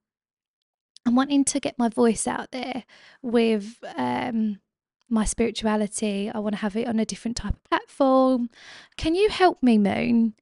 I'm 1.04 1.14
wanting 1.14 1.44
to 1.46 1.60
get 1.60 1.78
my 1.78 1.88
voice 1.88 2.26
out 2.26 2.52
there 2.52 2.84
with 3.22 3.78
um, 3.96 4.60
my 5.08 5.24
spirituality. 5.24 6.30
I 6.32 6.38
want 6.38 6.54
to 6.54 6.60
have 6.60 6.76
it 6.76 6.86
on 6.86 6.98
a 6.98 7.04
different 7.04 7.36
type 7.36 7.54
of 7.54 7.64
platform. 7.64 8.50
Can 8.96 9.14
you 9.14 9.28
help 9.28 9.62
me, 9.62 9.78
Moon, 9.78 10.34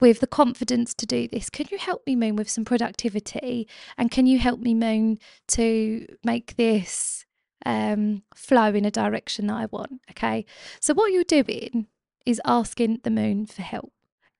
with 0.00 0.20
the 0.20 0.26
confidence 0.26 0.94
to 0.94 1.06
do 1.06 1.28
this? 1.28 1.48
Can 1.48 1.66
you 1.70 1.78
help 1.78 2.06
me, 2.06 2.16
Moon, 2.16 2.36
with 2.36 2.50
some 2.50 2.64
productivity? 2.64 3.68
And 3.96 4.10
can 4.10 4.26
you 4.26 4.38
help 4.38 4.60
me, 4.60 4.74
Moon, 4.74 5.18
to 5.48 6.06
make 6.24 6.56
this 6.56 7.24
um, 7.64 8.22
flow 8.34 8.74
in 8.74 8.84
a 8.84 8.90
direction 8.90 9.46
that 9.46 9.56
I 9.56 9.66
want? 9.66 10.00
Okay. 10.10 10.44
So, 10.80 10.92
what 10.92 11.12
you're 11.12 11.24
doing 11.24 11.86
is 12.26 12.40
asking 12.44 13.00
the 13.04 13.10
moon 13.10 13.46
for 13.46 13.62
help 13.62 13.92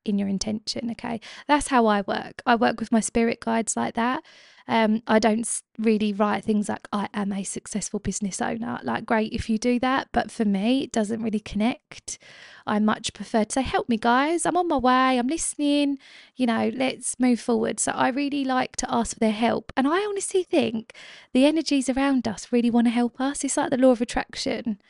in 0.04 0.18
your 0.18 0.28
intention. 0.28 0.90
Okay. 0.90 1.20
That's 1.46 1.68
how 1.68 1.86
I 1.86 2.02
work. 2.02 2.42
I 2.44 2.54
work 2.54 2.80
with 2.80 2.92
my 2.92 3.00
spirit 3.00 3.40
guides 3.40 3.76
like 3.76 3.94
that. 3.94 4.22
Um, 4.70 5.02
I 5.08 5.18
don't 5.18 5.48
really 5.80 6.12
write 6.12 6.44
things 6.44 6.68
like 6.68 6.86
I 6.92 7.08
am 7.12 7.32
a 7.32 7.42
successful 7.42 7.98
business 7.98 8.40
owner. 8.40 8.78
Like, 8.84 9.04
great 9.04 9.32
if 9.32 9.50
you 9.50 9.58
do 9.58 9.80
that, 9.80 10.06
but 10.12 10.30
for 10.30 10.44
me, 10.44 10.84
it 10.84 10.92
doesn't 10.92 11.20
really 11.20 11.40
connect. 11.40 12.20
I 12.68 12.78
much 12.78 13.12
prefer 13.12 13.42
to 13.42 13.52
say, 13.52 13.62
Help 13.62 13.88
me, 13.88 13.96
guys. 13.96 14.46
I'm 14.46 14.56
on 14.56 14.68
my 14.68 14.76
way. 14.76 15.18
I'm 15.18 15.26
listening. 15.26 15.98
You 16.36 16.46
know, 16.46 16.70
let's 16.72 17.18
move 17.18 17.40
forward. 17.40 17.80
So, 17.80 17.90
I 17.90 18.10
really 18.10 18.44
like 18.44 18.76
to 18.76 18.94
ask 18.94 19.14
for 19.14 19.18
their 19.18 19.32
help. 19.32 19.72
And 19.76 19.88
I 19.88 20.04
honestly 20.04 20.44
think 20.44 20.92
the 21.32 21.46
energies 21.46 21.88
around 21.88 22.28
us 22.28 22.52
really 22.52 22.70
want 22.70 22.86
to 22.86 22.92
help 22.92 23.20
us. 23.20 23.42
It's 23.42 23.56
like 23.56 23.70
the 23.70 23.76
law 23.76 23.90
of 23.90 24.00
attraction 24.00 24.80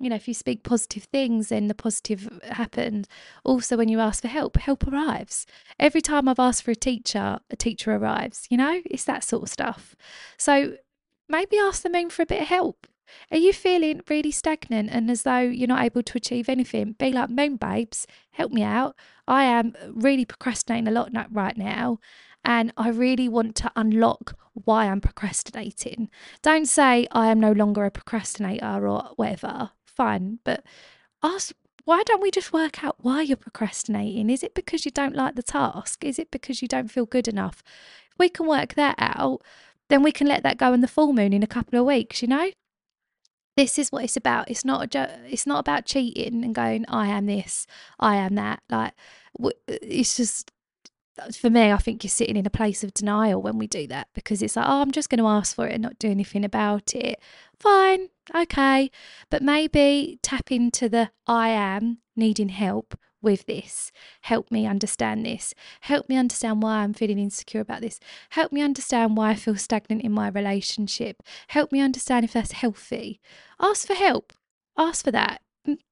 you 0.00 0.08
know, 0.08 0.16
if 0.16 0.26
you 0.26 0.34
speak 0.34 0.62
positive 0.62 1.04
things, 1.04 1.50
then 1.50 1.68
the 1.68 1.74
positive 1.74 2.40
happens. 2.50 3.06
Also, 3.44 3.76
when 3.76 3.88
you 3.88 4.00
ask 4.00 4.22
for 4.22 4.28
help, 4.28 4.56
help 4.56 4.86
arrives. 4.86 5.46
Every 5.78 6.00
time 6.00 6.26
I've 6.26 6.38
asked 6.38 6.62
for 6.62 6.70
a 6.70 6.76
teacher, 6.76 7.38
a 7.50 7.56
teacher 7.56 7.92
arrives. 7.92 8.46
You 8.50 8.56
know, 8.56 8.80
it's 8.86 9.04
that 9.04 9.22
sort 9.22 9.42
of 9.42 9.50
stuff. 9.50 9.94
So 10.38 10.76
maybe 11.28 11.58
ask 11.58 11.82
the 11.82 11.90
moon 11.90 12.08
for 12.08 12.22
a 12.22 12.26
bit 12.26 12.42
of 12.42 12.48
help. 12.48 12.86
Are 13.30 13.36
you 13.36 13.52
feeling 13.52 14.00
really 14.08 14.30
stagnant 14.30 14.88
and 14.90 15.10
as 15.10 15.22
though 15.22 15.40
you're 15.40 15.68
not 15.68 15.84
able 15.84 16.02
to 16.02 16.16
achieve 16.16 16.48
anything? 16.48 16.92
Be 16.92 17.12
like, 17.12 17.28
Moon 17.28 17.56
babes, 17.56 18.06
help 18.30 18.52
me 18.52 18.62
out. 18.62 18.96
I 19.28 19.44
am 19.44 19.74
really 19.92 20.24
procrastinating 20.24 20.88
a 20.88 20.92
lot 20.92 21.10
right 21.30 21.56
now 21.56 21.98
and 22.44 22.72
I 22.76 22.88
really 22.88 23.28
want 23.28 23.54
to 23.56 23.72
unlock 23.76 24.36
why 24.54 24.86
I'm 24.86 25.00
procrastinating. 25.00 26.08
Don't 26.42 26.66
say 26.66 27.06
I 27.12 27.28
am 27.28 27.40
no 27.40 27.52
longer 27.52 27.84
a 27.84 27.90
procrastinator 27.90 28.88
or 28.88 29.10
whatever 29.16 29.70
fun, 29.90 30.38
but 30.44 30.64
ask 31.22 31.54
why 31.84 32.02
don't 32.04 32.22
we 32.22 32.30
just 32.30 32.52
work 32.52 32.84
out 32.84 32.96
why 33.00 33.22
you're 33.22 33.36
procrastinating? 33.36 34.30
Is 34.30 34.42
it 34.42 34.54
because 34.54 34.84
you 34.84 34.90
don't 34.90 35.16
like 35.16 35.34
the 35.34 35.42
task? 35.42 36.04
Is 36.04 36.18
it 36.18 36.30
because 36.30 36.62
you 36.62 36.68
don't 36.68 36.90
feel 36.90 37.06
good 37.06 37.26
enough? 37.26 37.62
If 38.12 38.18
we 38.18 38.28
can 38.28 38.46
work 38.46 38.74
that 38.74 38.96
out, 38.98 39.42
then 39.88 40.02
we 40.02 40.12
can 40.12 40.26
let 40.26 40.42
that 40.42 40.58
go 40.58 40.72
in 40.72 40.82
the 40.82 40.88
full 40.88 41.12
moon 41.12 41.32
in 41.32 41.42
a 41.42 41.48
couple 41.48 41.78
of 41.78 41.86
weeks, 41.86 42.22
you 42.22 42.28
know? 42.28 42.50
This 43.56 43.78
is 43.78 43.90
what 43.90 44.04
it's 44.04 44.16
about. 44.16 44.50
It's 44.50 44.64
not 44.64 44.94
a, 44.94 45.18
it's 45.28 45.46
not 45.46 45.58
about 45.58 45.84
cheating 45.84 46.44
and 46.44 46.54
going 46.54 46.84
I 46.88 47.08
am 47.08 47.26
this, 47.26 47.66
I 47.98 48.16
am 48.16 48.36
that. 48.36 48.62
Like 48.70 48.92
it's 49.66 50.16
just 50.16 50.52
for 51.32 51.50
me, 51.50 51.72
I 51.72 51.76
think 51.76 52.02
you're 52.02 52.10
sitting 52.10 52.36
in 52.36 52.46
a 52.46 52.50
place 52.50 52.82
of 52.84 52.94
denial 52.94 53.42
when 53.42 53.58
we 53.58 53.66
do 53.66 53.86
that 53.88 54.08
because 54.14 54.42
it's 54.42 54.56
like, 54.56 54.66
oh, 54.68 54.80
I'm 54.80 54.90
just 54.90 55.10
going 55.10 55.18
to 55.18 55.26
ask 55.26 55.54
for 55.54 55.66
it 55.66 55.72
and 55.72 55.82
not 55.82 55.98
do 55.98 56.10
anything 56.10 56.44
about 56.44 56.94
it. 56.94 57.20
Fine, 57.58 58.08
okay. 58.34 58.90
But 59.30 59.42
maybe 59.42 60.18
tap 60.22 60.50
into 60.50 60.88
the 60.88 61.10
I 61.26 61.50
am 61.50 61.98
needing 62.16 62.50
help 62.50 62.98
with 63.22 63.46
this. 63.46 63.92
Help 64.22 64.50
me 64.50 64.66
understand 64.66 65.26
this. 65.26 65.54
Help 65.82 66.08
me 66.08 66.16
understand 66.16 66.62
why 66.62 66.78
I'm 66.78 66.94
feeling 66.94 67.18
insecure 67.18 67.60
about 67.60 67.82
this. 67.82 68.00
Help 68.30 68.52
me 68.52 68.62
understand 68.62 69.16
why 69.16 69.30
I 69.30 69.34
feel 69.34 69.56
stagnant 69.56 70.02
in 70.02 70.12
my 70.12 70.28
relationship. 70.28 71.22
Help 71.48 71.70
me 71.72 71.80
understand 71.80 72.24
if 72.24 72.32
that's 72.32 72.52
healthy. 72.52 73.20
Ask 73.60 73.86
for 73.86 73.94
help. 73.94 74.32
Ask 74.78 75.04
for 75.04 75.10
that 75.10 75.42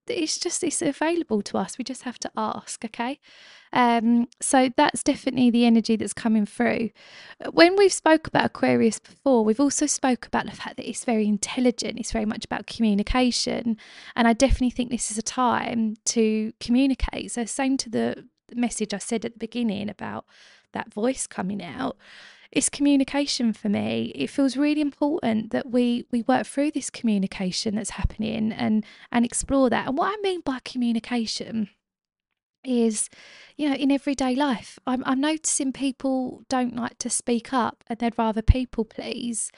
it's 0.06 0.38
just 0.38 0.64
it's 0.64 0.80
available 0.80 1.42
to 1.42 1.58
us 1.58 1.76
we 1.76 1.84
just 1.84 2.02
have 2.02 2.18
to 2.18 2.30
ask 2.36 2.84
okay? 2.84 3.18
Um 3.72 4.28
so 4.40 4.70
that's 4.76 5.02
definitely 5.02 5.50
the 5.50 5.66
energy 5.66 5.96
that's 5.96 6.14
coming 6.14 6.46
through. 6.46 6.90
When 7.50 7.76
we've 7.76 7.92
spoke 7.92 8.26
about 8.26 8.46
aquarius 8.46 8.98
before 8.98 9.44
we've 9.44 9.60
also 9.60 9.86
spoke 9.86 10.26
about 10.26 10.46
the 10.46 10.52
fact 10.52 10.76
that 10.76 10.88
it's 10.88 11.04
very 11.04 11.26
intelligent 11.26 11.98
it's 11.98 12.12
very 12.12 12.24
much 12.24 12.44
about 12.44 12.66
communication 12.66 13.76
and 14.16 14.26
i 14.28 14.32
definitely 14.32 14.70
think 14.70 14.90
this 14.90 15.10
is 15.10 15.18
a 15.18 15.22
time 15.22 15.96
to 16.06 16.52
communicate. 16.60 17.30
So 17.32 17.44
same 17.44 17.76
to 17.78 17.90
the 17.90 18.24
message 18.54 18.94
i 18.94 18.98
said 18.98 19.26
at 19.26 19.32
the 19.34 19.38
beginning 19.38 19.90
about 19.90 20.24
that 20.72 20.92
voice 20.92 21.26
coming 21.26 21.62
out 21.62 21.96
it's 22.50 22.68
communication 22.68 23.52
for 23.52 23.68
me. 23.68 24.12
It 24.14 24.30
feels 24.30 24.56
really 24.56 24.80
important 24.80 25.50
that 25.50 25.70
we 25.70 26.06
we 26.10 26.22
work 26.22 26.46
through 26.46 26.70
this 26.70 26.90
communication 26.90 27.74
that's 27.74 27.90
happening 27.90 28.52
and 28.52 28.84
and 29.12 29.24
explore 29.24 29.68
that. 29.70 29.88
And 29.88 29.98
what 29.98 30.12
I 30.12 30.20
mean 30.22 30.40
by 30.40 30.60
communication 30.64 31.68
is, 32.64 33.08
you 33.56 33.68
know, 33.68 33.74
in 33.74 33.90
everyday 33.90 34.34
life, 34.34 34.78
I'm 34.86 35.02
I'm 35.04 35.20
noticing 35.20 35.72
people 35.72 36.42
don't 36.48 36.74
like 36.76 36.98
to 36.98 37.10
speak 37.10 37.52
up 37.52 37.84
and 37.88 37.98
they'd 37.98 38.18
rather 38.18 38.42
people 38.42 38.84
please. 38.84 39.50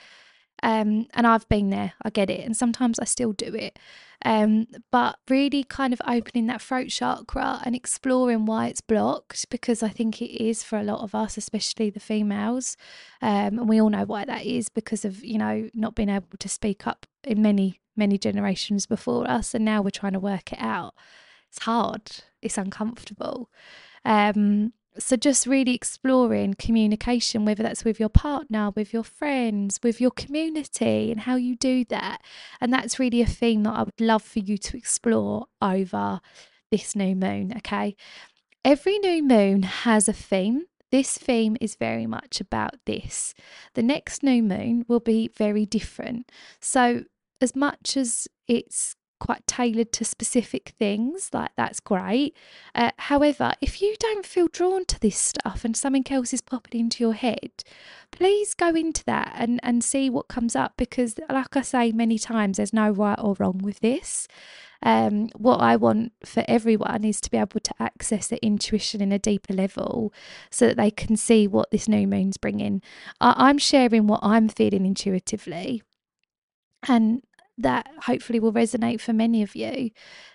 Um, 0.63 1.07
and 1.15 1.27
I've 1.27 1.49
been 1.49 1.71
there, 1.71 1.95
I 2.03 2.11
get 2.11 2.31
it, 2.31 2.45
and 2.45 2.57
sometimes 2.57 2.99
I 2.99 3.05
still 3.05 3.33
do 3.33 3.55
it. 3.55 3.79
Um, 4.23 4.67
but 4.91 5.17
really 5.31 5.65
kind 5.65 5.95
of 5.95 6.03
opening 6.07 6.47
that 6.49 6.61
throat 6.61 6.89
chakra 6.89 7.63
and 7.65 7.75
exploring 7.75 8.45
why 8.45 8.67
it's 8.67 8.83
blocked, 8.83 9.49
because 9.49 9.83
I 9.83 9.89
think 9.89 10.21
it 10.21 10.43
is 10.43 10.63
for 10.63 10.79
a 10.79 10.83
lot 10.83 11.01
of 11.01 11.15
us, 11.15 11.39
especially 11.39 11.89
the 11.89 12.01
females. 12.01 12.77
Um, 13.23 13.59
and 13.59 13.69
we 13.69 13.81
all 13.81 13.89
know 13.89 14.05
why 14.05 14.27
that 14.27 14.45
is 14.45 14.69
because 14.69 15.07
of, 15.07 15.25
you 15.25 15.39
know, 15.39 15.71
not 15.73 15.95
being 15.95 16.11
able 16.11 16.27
to 16.39 16.49
speak 16.49 16.87
up 16.87 17.07
in 17.25 17.41
many, 17.41 17.81
many 17.97 18.19
generations 18.19 18.85
before 18.85 19.29
us. 19.31 19.55
And 19.55 19.65
now 19.65 19.81
we're 19.81 19.91
trying 19.91 20.13
to 20.13 20.21
work 20.21 20.53
it 20.53 20.61
out. 20.61 20.95
It's 21.49 21.65
hard, 21.65 22.11
it's 22.43 22.59
uncomfortable. 22.59 23.49
Um, 24.05 24.75
so 24.99 25.17
just 25.17 25.47
really 25.47 25.75
exploring 25.75 26.55
communication 26.55 27.45
whether 27.45 27.63
that's 27.63 27.85
with 27.85 28.01
your 28.01 28.09
partner 28.09 28.71
with 28.75 28.93
your 28.93 29.05
friends 29.05 29.79
with 29.83 30.01
your 30.01 30.11
community 30.11 31.11
and 31.11 31.21
how 31.21 31.37
you 31.37 31.57
do 31.57 31.85
that. 31.87 32.23
And 32.61 32.73
that's 32.73 32.99
really 32.99 33.21
a 33.23 33.27
theme 33.27 33.63
that 33.65 33.75
i 33.75 33.83
would 33.83 34.01
love 34.01 34.23
for 34.23 34.41
you 34.41 34.59
to 34.59 34.77
explore 34.77 35.47
over 35.63 36.21
this 36.71 36.95
new 36.95 37.15
moon 37.15 37.53
okay? 37.59 37.97
Every 38.65 38.99
new 38.99 39.23
moon 39.23 39.63
has 39.63 40.09
a 40.09 40.13
theme. 40.13 40.67
This 40.91 41.17
theme 41.17 41.57
is 41.61 41.77
very 41.77 42.07
much 42.07 42.41
about 42.41 42.75
this. 42.85 43.33
The 43.75 43.83
next 43.83 44.23
new 44.23 44.43
moon 44.43 44.85
will 44.87 45.01
be 45.01 45.29
very 45.29 45.65
different. 45.65 46.31
So 46.61 47.05
as 47.41 47.57
much 47.57 47.97
as 47.97 48.29
it's 48.47 48.97
quite 49.21 49.47
tailored 49.47 49.93
to 49.93 50.05
specific 50.05 50.75
things, 50.79 51.31
like 51.33 51.51
that's 51.57 51.79
great. 51.79 52.37
Uh, 52.75 52.91
however, 52.99 53.53
if 53.61 53.81
you 53.81 53.95
don't 54.01 54.27
feel 54.27 54.49
drawn 54.49 54.85
to 54.87 54.99
this 54.99 55.17
stuff 55.17 55.65
and 55.65 55.77
something 55.77 56.05
else 56.11 56.33
is 56.33 56.41
popping 56.41 56.81
into 56.81 57.05
your 57.05 57.13
head, 57.13 57.63
please 58.11 58.55
go 58.55 58.71
into 58.71 59.05
that 59.05 59.33
and, 59.37 59.61
and 59.63 59.85
see 59.85 60.11
what 60.11 60.27
comes 60.27 60.57
up 60.57 60.73
because, 60.77 61.15
like 61.31 61.57
I 61.57 61.63
say 61.63 61.93
many 61.93 62.19
times, 62.19 62.57
there's 62.57 62.73
no 62.73 62.91
right 62.91 63.19
or 63.21 63.37
wrong 63.39 63.59
with 63.59 63.81
this. 63.81 64.27
Um, 64.83 65.29
what 65.37 65.59
I 65.59 65.77
want 65.77 66.13
for 66.25 66.43
everyone 66.49 67.05
is 67.05 67.21
to 67.21 67.31
be 67.31 67.37
able 67.37 67.61
to 67.61 67.75
access 67.79 68.29
their 68.29 68.39
intuition 68.43 69.03
in 69.03 69.13
a 69.13 69.19
deeper 69.19 69.53
level 69.53 70.13
so 70.51 70.69
that 70.69 70.79
they 70.79 70.91
can 70.91 71.17
see 71.17 71.47
what 71.47 71.71
this 71.71 71.87
new 71.87 72.07
moon's 72.07 72.39
bringing. 72.39 72.81
I- 73.21 73.35
I'm 73.37 73.59
sharing 73.59 74.07
what 74.07 74.21
I'm 74.23 74.49
feeling 74.49 74.87
intuitively. 74.87 75.83
And 76.89 77.23
that 77.63 77.89
hopefully 78.03 78.41
will 78.41 78.53
resonate 78.53 79.01
for 79.01 79.13
many 79.13 79.43
of 79.43 79.55
you. 79.55 79.91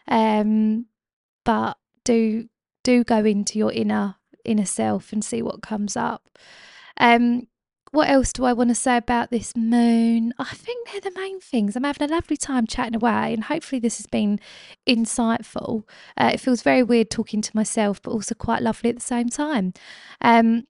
Um, 0.08 0.88
but 1.44 1.78
do 2.04 2.50
do 2.84 3.04
go 3.04 3.26
into 3.26 3.58
your 3.60 3.72
inner 3.72 4.16
inner 4.44 4.66
self 4.66 5.12
and 5.12 5.24
see 5.24 5.42
what 5.42 5.62
comes 5.62 5.98
up. 5.98 6.30
Um, 6.98 7.48
what 7.92 8.10
else 8.10 8.34
do 8.34 8.44
I 8.44 8.52
want 8.52 8.70
to 8.72 8.76
say 8.76 8.98
about 8.98 9.32
this 9.32 9.56
moon? 9.56 10.34
I 10.38 10.54
think 10.54 10.92
they're 10.92 11.00
the 11.00 11.18
main 11.18 11.40
things. 11.40 11.76
I'm 11.76 11.86
having 11.86 12.10
a 12.10 12.14
lovely 12.14 12.36
time 12.36 12.68
chatting 12.68 12.96
away, 12.96 13.34
and 13.34 13.46
hopefully, 13.46 13.80
this 13.80 13.98
has 13.98 14.06
been 14.06 14.40
insightful. 14.86 15.84
Uh, 16.18 16.32
it 16.34 16.42
feels 16.42 16.62
very 16.62 16.84
weird 16.84 17.10
talking 17.10 17.42
to 17.42 17.56
myself, 17.56 18.02
but 18.02 18.12
also 18.12 18.36
quite 18.36 18.62
lovely 18.62 18.90
at 18.90 18.98
the 18.98 19.02
same 19.02 19.30
time. 19.30 19.74
Um, 20.20 20.68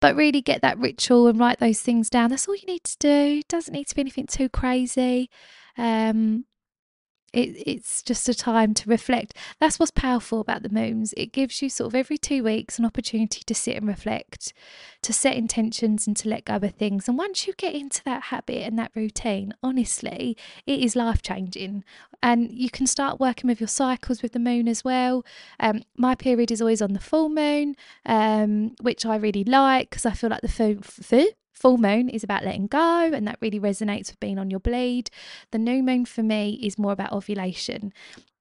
but 0.00 0.16
really 0.16 0.40
get 0.40 0.62
that 0.62 0.78
ritual 0.78 1.26
and 1.26 1.38
write 1.38 1.58
those 1.58 1.80
things 1.80 2.08
down. 2.10 2.30
That's 2.30 2.46
all 2.48 2.56
you 2.56 2.66
need 2.66 2.84
to 2.84 2.96
do. 2.98 3.42
Doesn't 3.48 3.74
need 3.74 3.86
to 3.88 3.94
be 3.94 4.00
anything 4.00 4.26
too 4.26 4.48
crazy. 4.48 5.30
Um, 5.76 6.44
it, 7.32 7.62
it's 7.66 8.02
just 8.02 8.28
a 8.28 8.34
time 8.34 8.74
to 8.74 8.88
reflect. 8.88 9.36
That's 9.60 9.78
what's 9.78 9.90
powerful 9.90 10.40
about 10.40 10.62
the 10.62 10.68
moons. 10.68 11.14
It 11.16 11.32
gives 11.32 11.60
you 11.60 11.68
sort 11.68 11.88
of 11.88 11.94
every 11.94 12.18
two 12.18 12.44
weeks 12.44 12.78
an 12.78 12.84
opportunity 12.84 13.42
to 13.44 13.54
sit 13.54 13.76
and 13.76 13.86
reflect, 13.86 14.52
to 15.02 15.12
set 15.12 15.36
intentions 15.36 16.06
and 16.06 16.16
to 16.18 16.28
let 16.28 16.44
go 16.44 16.56
of 16.56 16.74
things. 16.74 17.08
And 17.08 17.18
once 17.18 17.46
you 17.46 17.52
get 17.56 17.74
into 17.74 18.02
that 18.04 18.24
habit 18.24 18.62
and 18.62 18.78
that 18.78 18.92
routine, 18.94 19.54
honestly, 19.62 20.36
it 20.66 20.80
is 20.80 20.96
life 20.96 21.22
changing. 21.22 21.84
And 22.22 22.50
you 22.50 22.70
can 22.70 22.86
start 22.86 23.20
working 23.20 23.48
with 23.48 23.60
your 23.60 23.68
cycles 23.68 24.22
with 24.22 24.32
the 24.32 24.38
moon 24.38 24.66
as 24.66 24.84
well. 24.84 25.24
Um, 25.60 25.82
my 25.96 26.14
period 26.14 26.50
is 26.50 26.60
always 26.60 26.82
on 26.82 26.92
the 26.92 27.00
full 27.00 27.28
moon, 27.28 27.76
um, 28.06 28.74
which 28.80 29.06
I 29.06 29.16
really 29.16 29.44
like 29.44 29.90
because 29.90 30.06
I 30.06 30.12
feel 30.12 30.30
like 30.30 30.40
the 30.40 30.48
full, 30.48 31.26
Full 31.58 31.76
moon 31.76 32.08
is 32.08 32.22
about 32.22 32.44
letting 32.44 32.68
go, 32.68 33.10
and 33.12 33.26
that 33.26 33.38
really 33.40 33.58
resonates 33.58 34.10
with 34.10 34.20
being 34.20 34.38
on 34.38 34.48
your 34.48 34.60
bleed. 34.60 35.10
The 35.50 35.58
new 35.58 35.82
moon 35.82 36.04
for 36.04 36.22
me 36.22 36.60
is 36.62 36.78
more 36.78 36.92
about 36.92 37.12
ovulation. 37.12 37.92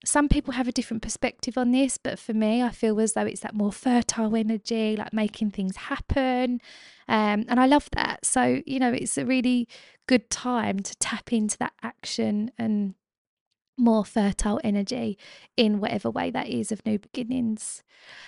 Some 0.05 0.29
people 0.29 0.53
have 0.53 0.67
a 0.67 0.71
different 0.71 1.01
perspective 1.01 1.57
on 1.57 1.71
this, 1.71 1.97
but 1.97 2.19
for 2.19 2.33
me, 2.33 2.61
I 2.61 2.69
feel 2.69 2.99
as 2.99 3.13
though 3.13 3.25
it's 3.25 3.41
that 3.41 3.55
more 3.55 3.71
fertile 3.71 4.35
energy, 4.35 4.95
like 4.95 5.13
making 5.13 5.49
things 5.49 5.75
happen. 5.75 6.61
Um, 7.07 7.45
and 7.47 7.59
I 7.59 7.65
love 7.65 7.89
that. 7.93 8.23
So, 8.23 8.61
you 8.67 8.79
know, 8.79 8.93
it's 8.93 9.17
a 9.17 9.25
really 9.25 9.67
good 10.07 10.29
time 10.29 10.79
to 10.81 10.95
tap 10.97 11.33
into 11.33 11.57
that 11.57 11.73
action 11.81 12.51
and 12.57 12.93
more 13.77 14.05
fertile 14.05 14.61
energy 14.63 15.17
in 15.55 15.79
whatever 15.79 16.11
way 16.11 16.29
that 16.29 16.47
is 16.47 16.71
of 16.71 16.85
new 16.85 16.99
beginnings. 16.99 17.83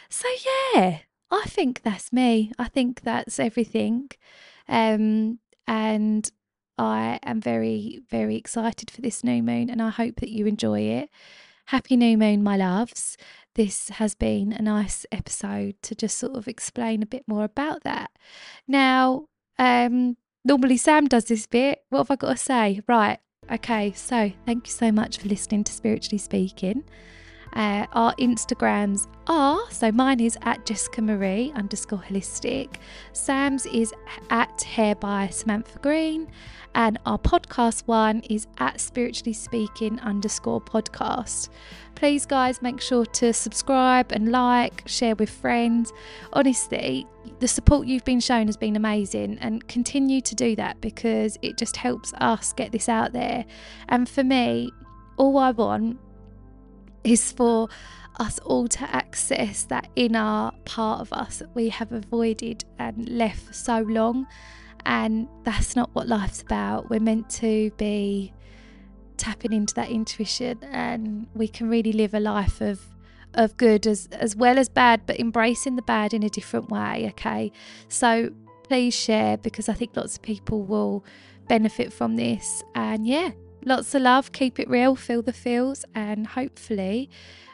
So, 0.10 0.28
yeah, 0.74 1.00
I 1.30 1.44
think 1.46 1.84
that's 1.84 2.12
me. 2.12 2.52
I 2.58 2.68
think 2.68 3.02
that's 3.02 3.40
everything. 3.40 4.10
Um, 4.70 5.40
and 5.68 6.32
I 6.78 7.20
am 7.24 7.42
very, 7.42 8.00
very 8.10 8.38
excited 8.38 8.90
for 8.90 9.02
this 9.02 9.24
new 9.24 9.44
moon 9.44 9.70
and 9.70 9.82
I 9.82 9.90
hope 9.90 10.18
that 10.22 10.30
you 10.30 10.46
enjoy 10.46 10.82
it. 10.82 11.10
Happy 11.66 11.98
new 11.98 12.18
moon, 12.18 12.42
my 12.42 12.56
loves. 12.56 13.18
This 13.56 13.90
has 13.90 14.16
been 14.16 14.54
a 14.54 14.62
nice 14.62 15.06
episode 15.12 15.76
to 15.82 15.94
just 15.94 16.18
sort 16.18 16.36
of 16.36 16.48
explain 16.48 17.04
a 17.04 17.08
bit 17.08 17.24
more 17.28 17.44
about 17.44 17.84
that. 17.84 18.12
Now, 18.68 19.26
um, 19.58 20.16
normally 20.46 20.78
Sam 20.78 21.08
does 21.08 21.26
this 21.26 21.46
bit. 21.46 21.84
What 21.90 22.00
have 22.00 22.12
I 22.12 22.16
got 22.16 22.32
to 22.32 22.38
say? 22.38 22.82
Right. 22.88 23.20
Okay. 23.52 23.92
So 23.92 24.32
thank 24.46 24.68
you 24.68 24.72
so 24.72 24.92
much 24.92 25.18
for 25.18 25.28
listening 25.28 25.64
to 25.66 25.74
Spiritually 25.74 26.18
Speaking. 26.18 26.86
Uh, 27.54 27.86
our 27.94 28.14
Instagrams 28.16 29.08
are 29.28 29.60
so 29.72 29.92
mine 29.92 30.20
is 30.20 30.38
at 30.44 30.66
Jessica 30.66 31.02
Marie 31.02 31.52
underscore 31.56 32.00
holistic, 32.00 32.76
Sam's 33.14 33.66
is 33.66 33.94
at 34.30 34.62
Hair 34.62 34.96
by 34.96 35.30
Samantha 35.30 35.80
Green, 35.80 36.28
and 36.76 37.00
our 37.06 37.18
podcast 37.18 37.84
one 37.88 38.22
is 38.30 38.48
at 38.60 38.80
Spiritually 38.80 39.34
Speaking 39.34 40.00
underscore 40.02 40.62
podcast. 40.62 41.50
Please, 41.96 42.26
guys, 42.26 42.62
make 42.62 42.80
sure 42.80 43.06
to 43.06 43.34
subscribe 43.34 44.12
and 44.12 44.32
like, 44.32 44.84
share 44.86 45.16
with 45.16 45.30
friends. 45.30 45.92
Honestly, 46.32 47.06
the 47.40 47.48
support 47.48 47.88
you've 47.88 48.06
been 48.06 48.20
shown 48.20 48.48
has 48.48 48.58
been 48.58 48.76
amazing, 48.76 49.38
and 49.40 49.68
continue 49.68 50.22
to 50.22 50.36
do 50.36 50.56
that 50.56 50.80
because 50.82 51.38
it 51.42 51.58
just 51.58 51.76
helps 51.76 52.14
us 52.14 52.54
get 52.54 52.72
this 52.72 52.88
out 52.88 53.12
there. 53.12 53.46
And 53.90 54.08
for 54.08 54.24
me, 54.24 54.72
all 55.18 55.38
I 55.38 55.52
want 55.52 56.00
is 57.10 57.32
for 57.32 57.68
us 58.20 58.40
all 58.40 58.68
to 58.68 58.96
access 58.96 59.64
that 59.66 59.88
inner 59.96 60.52
part 60.66 61.02
of 61.02 61.12
us 61.14 61.40
that 61.40 61.56
we 61.56 61.70
have 61.70 61.92
avoided 61.92 62.66
and 62.78 63.08
left 63.10 63.42
for 63.42 63.54
so 63.54 63.80
long. 63.80 64.28
And 64.86 65.28
that's 65.44 65.76
not 65.76 65.90
what 65.94 66.08
life's 66.08 66.42
about. 66.42 66.90
We're 66.90 67.00
meant 67.00 67.30
to 67.32 67.72
be 67.78 68.34
tapping 69.18 69.52
into 69.54 69.74
that 69.76 69.90
intuition 69.90 70.58
and 70.64 71.28
we 71.34 71.48
can 71.48 71.70
really 71.70 71.92
live 71.92 72.14
a 72.14 72.20
life 72.20 72.62
of 72.62 72.82
of 73.34 73.56
good 73.58 73.86
as 73.86 74.08
as 74.14 74.36
well 74.36 74.58
as 74.58 74.70
bad 74.70 75.06
but 75.06 75.20
embracing 75.20 75.76
the 75.76 75.82
bad 75.82 76.14
in 76.14 76.24
a 76.24 76.30
different 76.30 76.70
way 76.70 77.06
okay 77.10 77.52
so 77.90 78.32
please 78.64 78.96
share 78.96 79.38
because 79.38 79.68
i 79.68 79.74
think 79.74 79.96
lots 79.96 80.16
of 80.16 80.22
people 80.22 80.64
will 80.64 81.04
benefit 81.50 81.92
from 81.92 82.16
this 82.16 82.64
and 82.76 83.06
yeah 83.06 83.30
lots 83.66 83.94
of 83.96 84.02
love, 84.02 84.32
keep 84.32 84.60
it 84.60 84.70
real, 84.70 84.96
feel 84.96 85.22
the 85.22 85.34
feels, 85.34 85.86
and 85.96 86.28
hopefully 86.28 87.10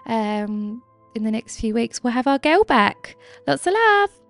um, 0.06 0.82
in 1.15 1.24
the 1.24 1.32
next 1.32 1.60
few 1.60 1.74
weeks 1.74 2.04
we'll 2.04 2.13
have 2.13 2.28
our 2.28 2.39
girl 2.39 2.63
back. 2.63 3.15
Lots 3.48 3.65
of 3.68 3.74
love. 3.74 4.25